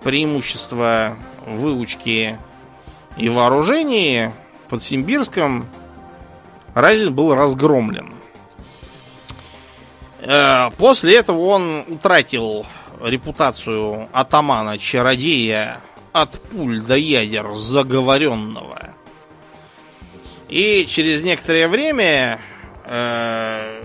[0.03, 1.17] преимущества
[1.47, 2.39] выучки
[3.17, 4.33] и вооружения
[4.69, 5.67] под Симбирском
[6.75, 8.13] Разин был разгромлен.
[10.21, 12.67] Э, после этого он утратил
[13.01, 15.81] репутацию атамана-чародея
[16.13, 18.96] от пуль до ядер заговоренного.
[20.49, 22.41] И через некоторое время,
[22.85, 23.83] э,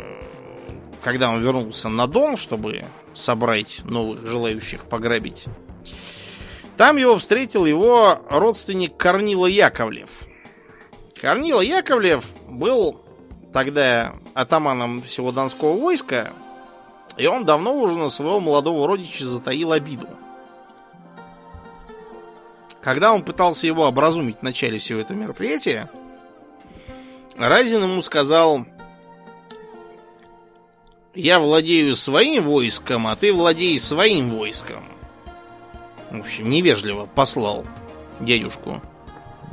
[1.02, 5.46] когда он вернулся на дом, чтобы собрать новых желающих пограбить,
[6.78, 10.10] там его встретил его родственник Корнила Яковлев.
[11.20, 13.02] Корнила Яковлев был
[13.54, 16.32] тогда атаманом всего Донского войска,
[17.18, 20.08] и он давно уже на своего молодого родича затаил обиду.
[22.82, 25.90] Когда он пытался его образумить в начале всего этого мероприятия,
[27.38, 28.66] Разин ему сказал,
[31.14, 34.84] я владею своим войском, а ты владей своим войском.
[36.10, 37.66] В общем, невежливо послал
[38.20, 38.82] дядюшку.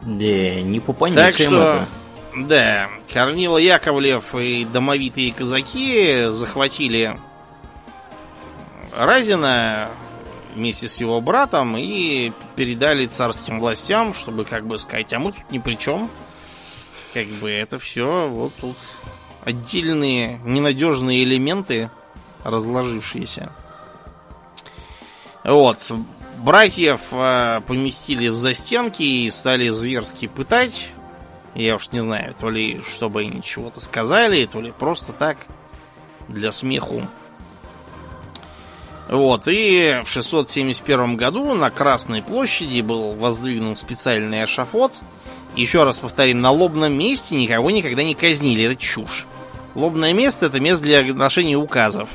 [0.02, 1.88] Да, не по Так что, это.
[2.34, 7.18] да, Корнила Яковлев и домовитые казаки захватили
[8.96, 9.88] Разина
[10.54, 15.50] вместе с его братом и передали царским властям, чтобы как бы сказать, а мы тут
[15.50, 16.10] ни при чем.
[17.18, 18.76] Как бы это все вот тут
[19.42, 21.90] отдельные ненадежные элементы,
[22.44, 23.50] разложившиеся.
[25.42, 25.78] Вот.
[26.36, 30.92] Братьев э, поместили в застенки и стали зверски пытать.
[31.56, 35.38] Я уж не знаю, то ли чтобы они чего-то сказали, то ли просто так,
[36.28, 37.02] для смеху.
[39.08, 44.92] Вот, и в 671 году на Красной площади был воздвигнут специальный эшафот.
[45.58, 49.26] Еще раз повторим, на лобном месте никого никогда не казнили, это чушь.
[49.74, 52.08] Лобное место это место для ношения указов.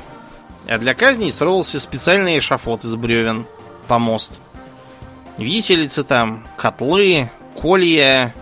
[0.66, 3.44] А для казни строился специальный эшафот из бревен,
[3.86, 4.32] помост.
[5.36, 8.34] Виселицы там, котлы, колья,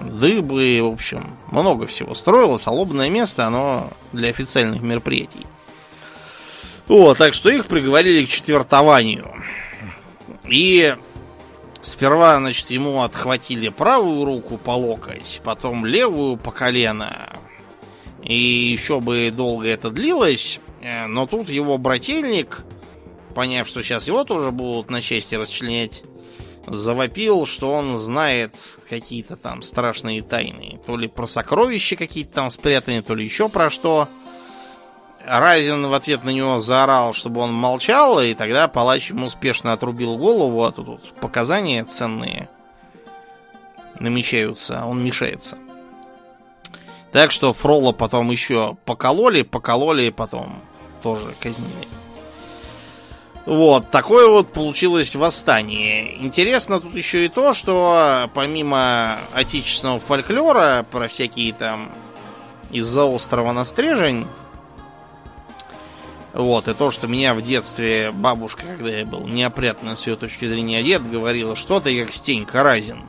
[0.00, 5.46] дыбы, в общем, много всего строилось, а лобное место, оно для официальных мероприятий.
[6.88, 9.32] Вот, так что их приговорили к четвертованию.
[10.48, 10.96] И
[11.84, 17.36] сперва, значит, ему отхватили правую руку по локоть, потом левую по колено.
[18.22, 22.64] И еще бы долго это длилось, э, но тут его брательник,
[23.34, 26.02] поняв, что сейчас его тоже будут на части расчленять,
[26.66, 28.54] завопил, что он знает
[28.88, 30.80] какие-то там страшные тайны.
[30.86, 34.08] То ли про сокровища какие-то там спрятаны, то ли еще про что.
[35.26, 40.16] Райзен в ответ на него заорал, чтобы он молчал, и тогда палач ему успешно отрубил
[40.16, 42.48] голову, а тут вот показания ценные
[43.98, 45.56] намечаются, он мешается.
[47.12, 50.60] Так что Фролла потом еще покололи, покололи, потом
[51.02, 51.88] тоже казнили.
[53.46, 56.16] Вот, такое вот получилось восстание.
[56.24, 61.92] Интересно тут еще и то, что помимо отечественного фольклора про всякие там
[62.70, 64.26] из-за острова на стрежень,
[66.34, 70.46] вот, и то, что меня в детстве бабушка, когда я был неопрятно с ее точки
[70.46, 73.02] зрения одет, говорила, что ты как Стенька Разин.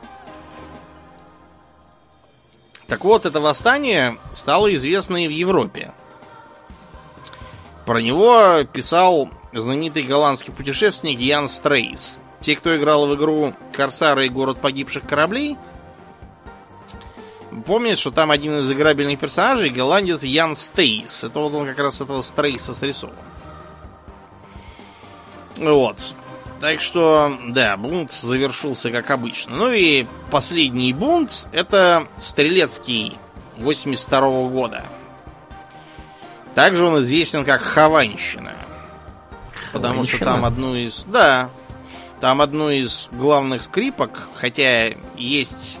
[2.86, 5.92] Так вот, это восстание стало известно и в Европе.
[7.84, 12.18] Про него писал знаменитый голландский путешественник Ян Стрейс.
[12.40, 15.56] Те, кто играл в игру «Корсары и город погибших кораблей»,
[17.66, 21.24] помнит, что там один из играбельных персонажей голландец Ян Стейс.
[21.24, 23.14] Это вот он как раз этого Стрейса срисован.
[25.58, 25.96] Вот.
[26.60, 29.56] Так что, да, бунт завершился как обычно.
[29.56, 33.18] Ну и последний бунт это Стрелецкий
[33.58, 34.84] 82 -го года.
[36.54, 38.54] Также он известен как Хованщина.
[39.72, 41.04] Потому что там одну из...
[41.04, 41.50] Да,
[42.20, 45.78] там одну из главных скрипок, хотя есть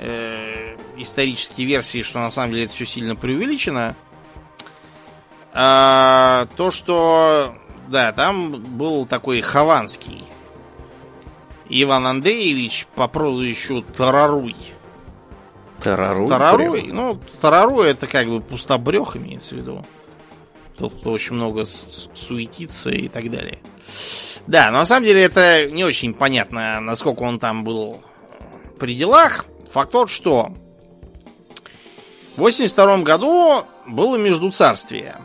[0.00, 3.94] э, исторические версии, что на самом деле это все сильно преувеличено.
[5.52, 7.54] А, то, что,
[7.88, 10.24] да, там был такой Хованский
[11.68, 14.56] Иван Андреевич по прозвищу Тараруй.
[15.80, 16.28] Тараруй?
[16.28, 16.82] Тараруй?
[16.92, 19.84] Ну, Тараруй это как бы пустобрех имеется в виду.
[20.76, 21.66] Тот, кто очень много
[22.14, 23.58] суетится и так далее.
[24.46, 28.00] Да, но на самом деле это не очень понятно, насколько он там был
[28.78, 29.46] при делах.
[29.72, 30.52] Факт тот, что
[32.36, 35.16] в 82 году было междуцарствие.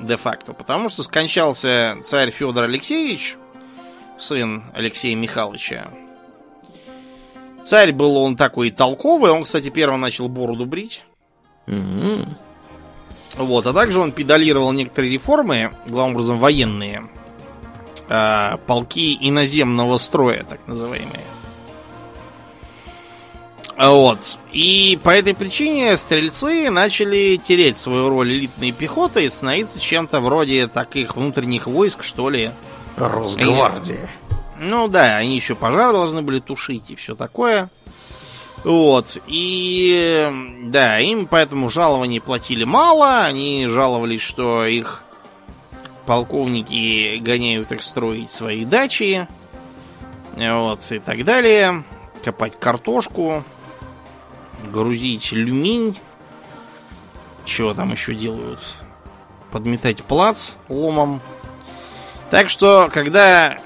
[0.00, 0.52] Де-факто.
[0.52, 3.36] Потому что скончался царь Федор Алексеевич,
[4.18, 5.90] сын Алексея Михайловича.
[7.64, 9.30] Царь был он такой толковый.
[9.30, 11.04] Он, кстати, первым начал бороду брить.
[11.66, 12.28] Mm-hmm.
[13.36, 17.08] Вот, а также он педалировал некоторые реформы, главным образом военные.
[18.08, 21.24] Э, полки иноземного строя, так называемые.
[23.78, 24.40] Вот.
[24.52, 30.66] И по этой причине стрельцы начали терять свою роль элитной пехоты и становиться чем-то вроде
[30.66, 32.50] таких внутренних войск, что ли.
[32.96, 34.10] Росгвардия.
[34.58, 37.68] Ну да, они еще пожар должны были тушить и все такое.
[38.64, 39.16] Вот.
[39.28, 40.28] И
[40.64, 43.24] да, им поэтому жалований платили мало.
[43.24, 45.04] Они жаловались, что их
[46.04, 49.28] полковники гоняют их строить свои дачи.
[50.36, 51.84] Вот, и так далее.
[52.24, 53.44] Копать картошку
[54.72, 55.98] грузить люминь.
[57.44, 58.60] Чего там еще делают?
[59.50, 61.20] Подметать плац ломом.
[62.30, 63.58] Так что, когда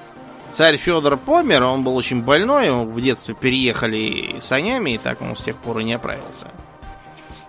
[0.52, 5.36] царь Федор помер, он был очень больной, его в детстве переехали санями, и так он
[5.36, 6.48] с тех пор и не оправился.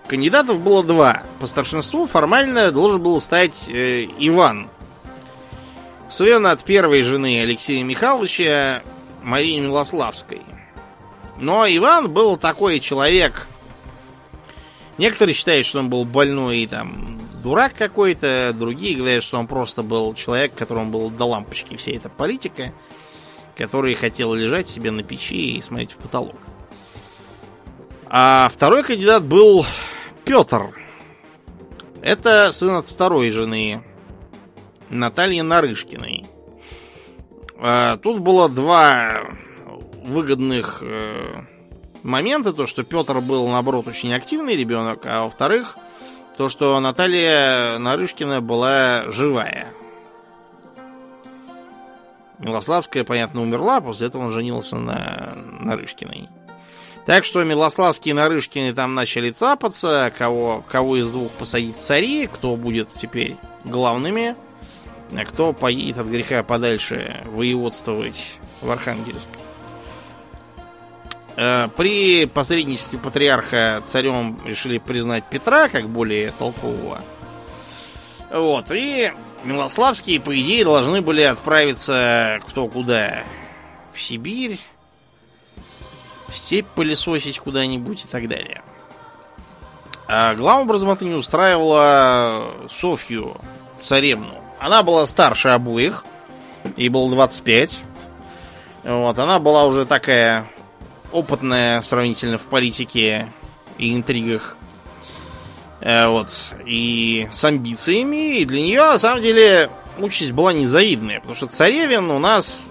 [0.08, 1.24] Кандидатов было два.
[1.40, 4.70] По старшинству формально должен был стать э, Иван.
[6.10, 8.84] Сын от первой жены Алексея Михайловича
[9.24, 10.42] Марии Милославской.
[11.38, 13.48] Но Иван был такой человек.
[14.98, 19.84] Некоторые считают, что он был больной и там дурак какой-то, другие говорят, что он просто
[19.84, 22.74] был человек, которому был до лампочки вся эта политика,
[23.58, 26.38] который хотел лежать себе на печи и смотреть в потолок.
[28.08, 29.66] А второй кандидат был
[30.24, 30.70] Петр.
[32.02, 33.84] Это сын от второй жены
[34.90, 36.26] Натальи Нарышкиной.
[37.58, 39.24] А, тут было два
[40.04, 41.44] выгодных э,
[42.04, 45.78] момента, то, что Петр был, наоборот, очень активный ребенок, а во-вторых,
[46.38, 49.68] то, что Наталья Нарышкина была живая.
[52.40, 56.28] Милославская, понятно, умерла, после этого он женился на Нарышкиной.
[57.06, 62.56] Так что Милославские и Нарышкины там начали цапаться, кого, кого из двух посадить цари, кто
[62.56, 64.36] будет теперь главными,
[65.12, 69.28] а кто поедет от греха подальше воеводствовать в Архангельск.
[71.36, 77.02] Э, при посредничестве патриарха царем решили признать Петра как более толкового.
[78.32, 79.12] Вот, и
[79.44, 83.24] Милославские, по идее, должны были отправиться кто куда.
[83.94, 84.60] В Сибирь,
[86.32, 88.62] степь пылесосить куда-нибудь и так далее.
[90.08, 93.38] А главным образом это не устраивало Софью,
[93.82, 94.36] царевну.
[94.60, 96.06] Она была старше обоих,
[96.78, 97.80] ей было 25.
[98.84, 100.48] Вот, она была уже такая
[101.14, 103.32] опытная сравнительно в политике
[103.78, 104.58] и интригах.
[105.80, 106.30] Э, вот.
[106.66, 108.40] И с амбициями.
[108.40, 111.20] И для нее, на самом деле, участь была незавидная.
[111.20, 112.62] Потому что царевин у нас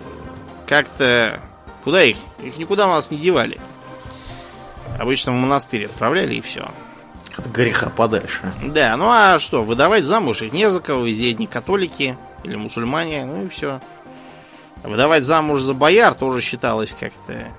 [0.66, 1.40] как-то...
[1.84, 2.16] Куда их?
[2.42, 3.58] Их никуда у нас не девали.
[4.98, 6.68] Обычно в монастырь отправляли и все.
[7.36, 8.52] От греха подальше.
[8.62, 13.24] Да, ну а что, выдавать замуж их не за кого, везде одни католики или мусульмане,
[13.24, 13.80] ну и все.
[14.82, 17.52] Выдавать замуж за бояр тоже считалось как-то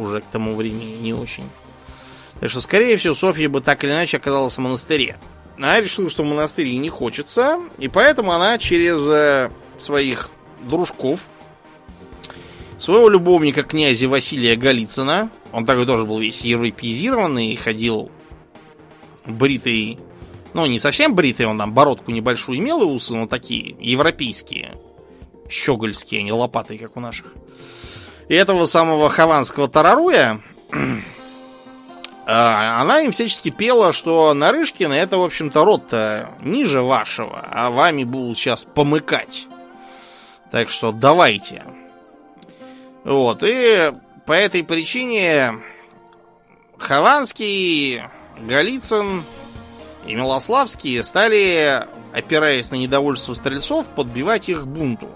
[0.00, 1.44] уже к тому времени не очень.
[2.40, 5.18] Так что, скорее всего, Софья бы так или иначе оказалась в монастыре.
[5.56, 10.30] Она решила, что в монастыре не хочется, и поэтому она через э, своих
[10.62, 11.26] дружков,
[12.78, 18.10] своего любовника князя Василия Голицына, он такой тоже был весь европеизированный, ходил
[19.26, 19.98] бритый,
[20.54, 24.78] ну, не совсем бритый, он там бородку небольшую имел и усы, но такие, европейские,
[25.50, 27.34] щегольские, а не лопатые, как у наших.
[28.30, 30.40] И этого самого хаванского тараруя
[32.26, 38.04] а, она им всячески пела, что Нарышкина это, в общем-то, род-то ниже вашего, а вами
[38.04, 39.48] будут сейчас помыкать.
[40.52, 41.64] Так что давайте.
[43.02, 43.92] Вот, и
[44.26, 45.54] по этой причине
[46.78, 48.04] Хованский,
[48.38, 49.24] Голицын
[50.06, 55.08] и Милославский стали, опираясь на недовольство стрельцов, подбивать их бунту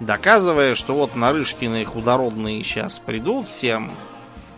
[0.00, 3.92] доказывая, что вот Нарышкины худородные сейчас придут, всем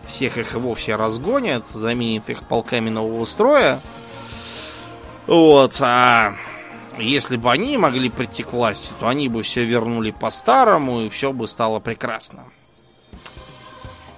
[0.07, 3.79] всех их вовсе разгонят, заменят их полками нового строя.
[5.27, 6.35] Вот, а
[6.97, 11.31] если бы они могли прийти к власти, то они бы все вернули по-старому, и все
[11.31, 12.43] бы стало прекрасно.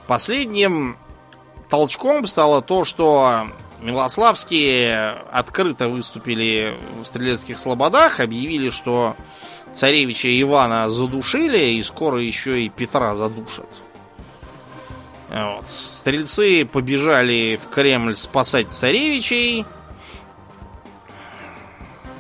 [0.07, 0.97] Последним
[1.69, 3.47] толчком стало то, что
[3.86, 9.16] Милославские открыто выступили в стрелецких слободах, объявили, что
[9.76, 13.70] царевича Ивана задушили, и скоро еще и Петра задушат.
[15.30, 15.70] Вот.
[15.70, 19.66] Стрельцы побежали в Кремль спасать царевичей.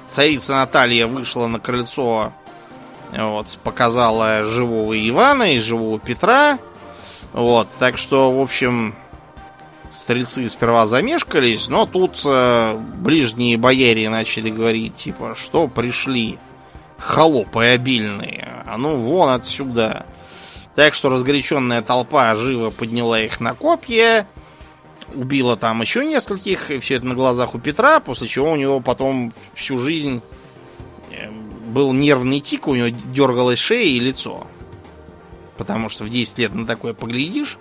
[0.07, 2.31] Царица Наталья вышла на крыльцо,
[3.11, 6.59] вот, показала живого Ивана и живого Петра.
[7.33, 8.93] Вот, так что, в общем,
[9.95, 16.37] стрельцы сперва замешкались, но тут э, ближние бояре начали говорить, типа, что пришли
[16.97, 20.05] холопы обильные, а ну вон отсюда.
[20.75, 24.27] Так что разгоряченная толпа живо подняла их на копья,
[25.13, 28.81] убила там еще нескольких, и все это на глазах у Петра, после чего у него
[28.81, 30.21] потом всю жизнь
[31.11, 31.29] э,
[31.67, 34.47] был нервный тик, у него дергалась шея и лицо.
[35.57, 37.57] Потому что в 10 лет на такое поглядишь,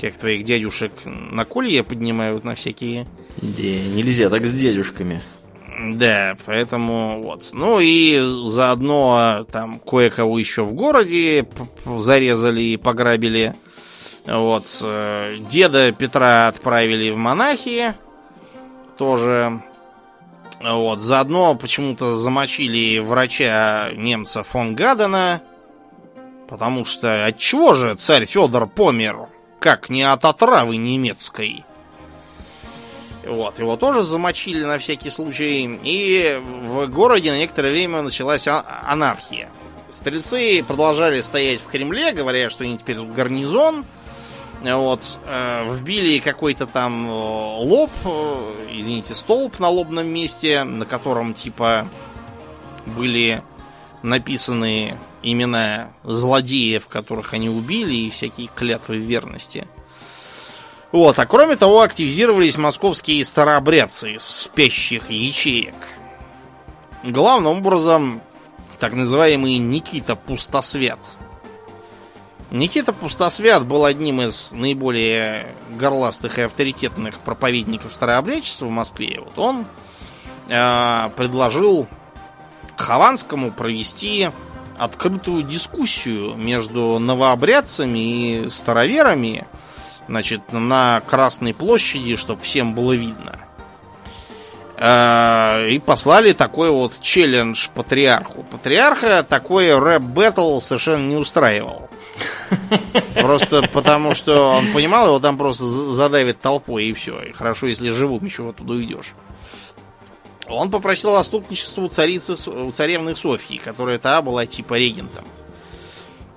[0.00, 3.06] как твоих дядюшек на колье поднимают на всякие...
[3.42, 5.22] Да, нельзя так с дядюшками.
[5.80, 7.48] Да, поэтому вот.
[7.52, 11.46] Ну и заодно там кое-кого еще в городе
[11.98, 13.54] зарезали и пограбили.
[14.26, 14.64] Вот.
[14.82, 17.94] Э, деда Петра отправили в монахи.
[18.98, 19.62] Тоже.
[20.60, 21.00] Вот.
[21.00, 25.40] Заодно почему-то замочили врача немца фон Гадена.
[26.46, 29.28] Потому что от чего же царь Федор помер?
[29.60, 31.64] Как не от отравы немецкой?
[33.26, 35.78] Вот, его тоже замочили на всякий случай.
[35.84, 39.50] И в городе на некоторое время началась а, анархия.
[39.90, 43.84] Стрельцы продолжали стоять в Кремле, говоря, что они теперь тут гарнизон.
[44.62, 51.32] Вот, э, вбили какой-то там э, лоб, э, извините, столб на лобном месте, на котором
[51.32, 51.86] типа
[52.84, 53.42] были
[54.02, 59.66] написаны имена злодеев, которых они убили, и всякие клятвы верности.
[60.92, 65.74] Вот, а кроме того, активизировались московские старообрядцы спящих ячеек.
[67.04, 68.20] Главным образом,
[68.80, 70.98] так называемый Никита Пустосвят.
[72.50, 79.20] Никита Пустосвят был одним из наиболее горластых и авторитетных проповедников старообрядчества в Москве.
[79.24, 79.66] Вот он
[80.48, 81.86] э, предложил
[82.80, 84.30] Хованскому провести
[84.78, 89.46] открытую дискуссию между новообрядцами и староверами–
[90.10, 93.38] значит, на Красной площади, чтобы всем было видно.
[94.76, 98.42] Э, и послали такой вот челлендж патриарху.
[98.42, 101.88] Патриарха такой рэп-бэтл совершенно не устраивал.
[103.14, 107.22] Просто потому, что он понимал, его там просто задавит толпой и все.
[107.22, 109.12] И хорошо, если живым еще вот туда уйдешь.
[110.50, 115.24] Он попросил заступничество у царицы, у царевны Софьи, которая та была типа регентом.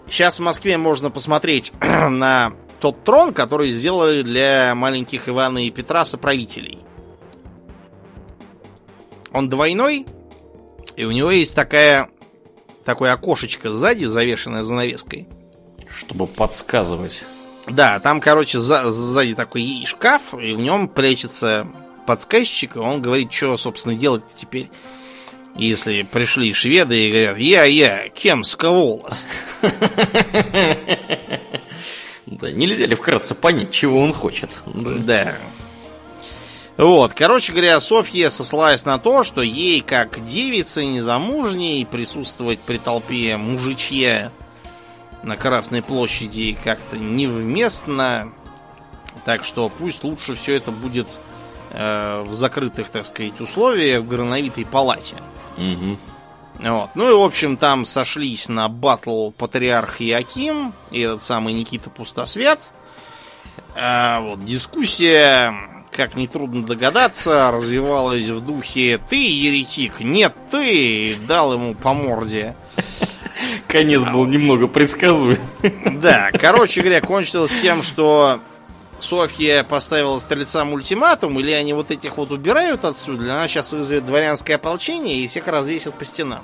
[0.09, 6.05] Сейчас в Москве можно посмотреть на тот трон, который сделали для маленьких Ивана и Петра
[6.05, 6.79] соправителей.
[9.31, 10.05] Он двойной,
[10.95, 12.09] и у него есть такая
[12.85, 15.27] такое окошечко сзади, завешенное занавеской.
[15.89, 17.25] Чтобы подсказывать.
[17.67, 21.67] Да, там, короче, за, сзади такой шкаф, и в нем прячется
[22.05, 24.69] подсказчик, и он говорит, что, собственно, делать теперь.
[25.55, 29.27] Если пришли шведы и говорят, я-я, кемска волость.
[32.25, 34.49] Да, нельзя ли вкратце понять, чего он хочет?
[34.65, 35.35] Да.
[36.77, 43.37] Вот, короче говоря, Софья сослалась на то, что ей, как девице незамужней, присутствовать при толпе
[43.37, 44.31] мужичья
[45.21, 48.31] на Красной площади как-то невместно.
[49.25, 51.07] Так что пусть лучше все это будет
[51.73, 55.15] э, в закрытых, так сказать, условиях в грановитой палате.
[55.57, 55.97] Угу.
[56.59, 56.89] Вот.
[56.95, 62.59] Ну и, в общем, там сошлись на батл Патриарх Яким и этот самый Никита Пустосвет.
[63.75, 65.53] А, вот, дискуссия,
[65.91, 72.55] как нетрудно догадаться, развивалась в духе «ты, еретик, нет, ты!» дал ему по морде.
[73.67, 75.39] Конец был немного предсказуем.
[76.01, 78.39] Да, короче говоря, кончилось тем, что
[79.03, 84.55] Софья поставила стрельцам ультиматум, или они вот этих вот убирают отсюда, она сейчас вызовет дворянское
[84.55, 86.43] ополчение и всех развесит по стенам.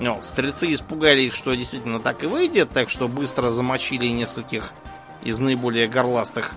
[0.00, 4.72] Ну, стрельцы испугались, что действительно так и выйдет, так что быстро замочили нескольких
[5.22, 6.52] из наиболее горластых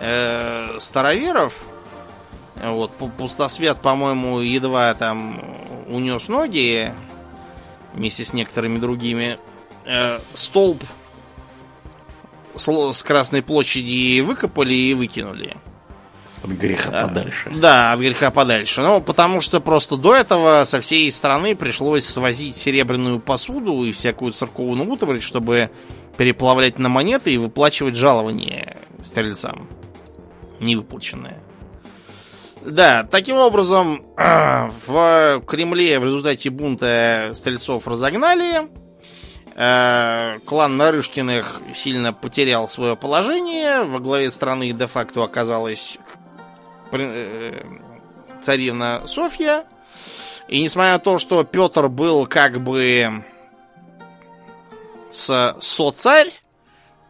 [0.00, 1.62] э, староверов.
[2.56, 5.40] Вот, пустосвет, по-моему, едва там
[5.88, 6.92] унес ноги
[7.94, 9.38] вместе с некоторыми другими.
[9.84, 10.82] Э, столб
[12.56, 15.56] с Красной площади выкопали и выкинули.
[16.42, 17.52] От греха а, подальше.
[17.54, 18.80] Да, от греха подальше.
[18.80, 24.32] Ну, потому что просто до этого со всей страны пришлось свозить серебряную посуду и всякую
[24.32, 25.70] церковную утварь, чтобы
[26.16, 29.68] переплавлять на монеты и выплачивать жалования стрельцам.
[30.58, 31.38] Невыплаченное.
[32.64, 38.68] Да, таким образом, в Кремле в результате бунта стрельцов разогнали.
[39.54, 43.82] Э, клан Нарышкиных сильно потерял свое положение.
[43.82, 45.98] Во главе страны де-факто оказалась
[46.92, 47.62] э,
[48.42, 49.64] царевна Софья.
[50.48, 53.24] И несмотря на то, что Петр был как бы
[55.10, 56.30] с со-царь,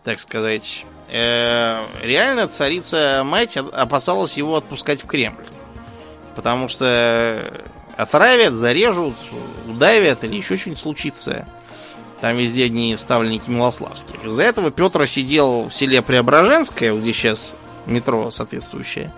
[0.04, 5.46] так сказать, э, реально царица-мать опасалась его отпускать в Кремль.
[6.34, 7.62] Потому что
[7.96, 9.14] отравят, зарежут,
[9.68, 11.46] удавят или еще что-нибудь случится.
[12.22, 14.24] Там везде одни ставленники Милославских.
[14.24, 17.52] Из-за этого Петр сидел в селе Преображенское, где сейчас
[17.84, 19.12] метро соответствующее.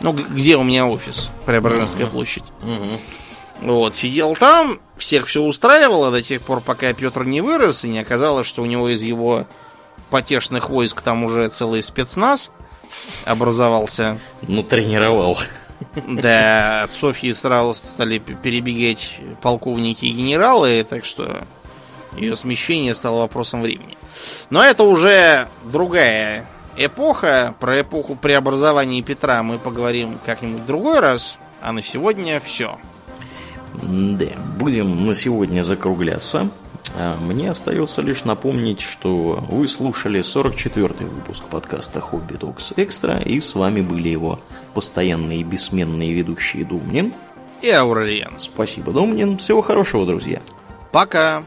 [0.00, 1.28] Ну, где у меня офис?
[1.44, 2.10] Преображенская uh-huh.
[2.10, 2.44] площадь.
[2.62, 2.98] Uh-huh.
[3.60, 7.98] Вот, сидел там, всех все устраивало до тех пор, пока Петр не вырос, и не
[7.98, 9.44] оказалось, что у него из его
[10.08, 12.50] потешных войск там уже целый спецназ
[13.26, 14.18] образовался.
[14.40, 15.38] Ну, тренировал.
[16.06, 21.42] Да, от Софьи сразу стали перебегать полковники и генералы, так что
[22.16, 23.96] ее смещение стало вопросом времени.
[24.50, 26.46] Но это уже другая
[26.76, 27.54] эпоха.
[27.60, 31.38] Про эпоху преобразования Петра мы поговорим как-нибудь в другой раз.
[31.62, 32.78] А на сегодня все.
[33.82, 34.26] Да,
[34.58, 36.50] будем на сегодня закругляться.
[36.96, 43.38] А мне остается лишь напомнить, что вы слушали 44-й выпуск подкаста «Хобби Токс Экстра», и
[43.38, 44.40] с вами были его
[44.74, 47.14] постоянные и бессменные ведущие Думнин
[47.62, 48.38] и Аурелиан.
[48.38, 49.38] Спасибо, Думнин.
[49.38, 50.40] Всего хорошего, друзья.
[50.90, 51.44] Пока.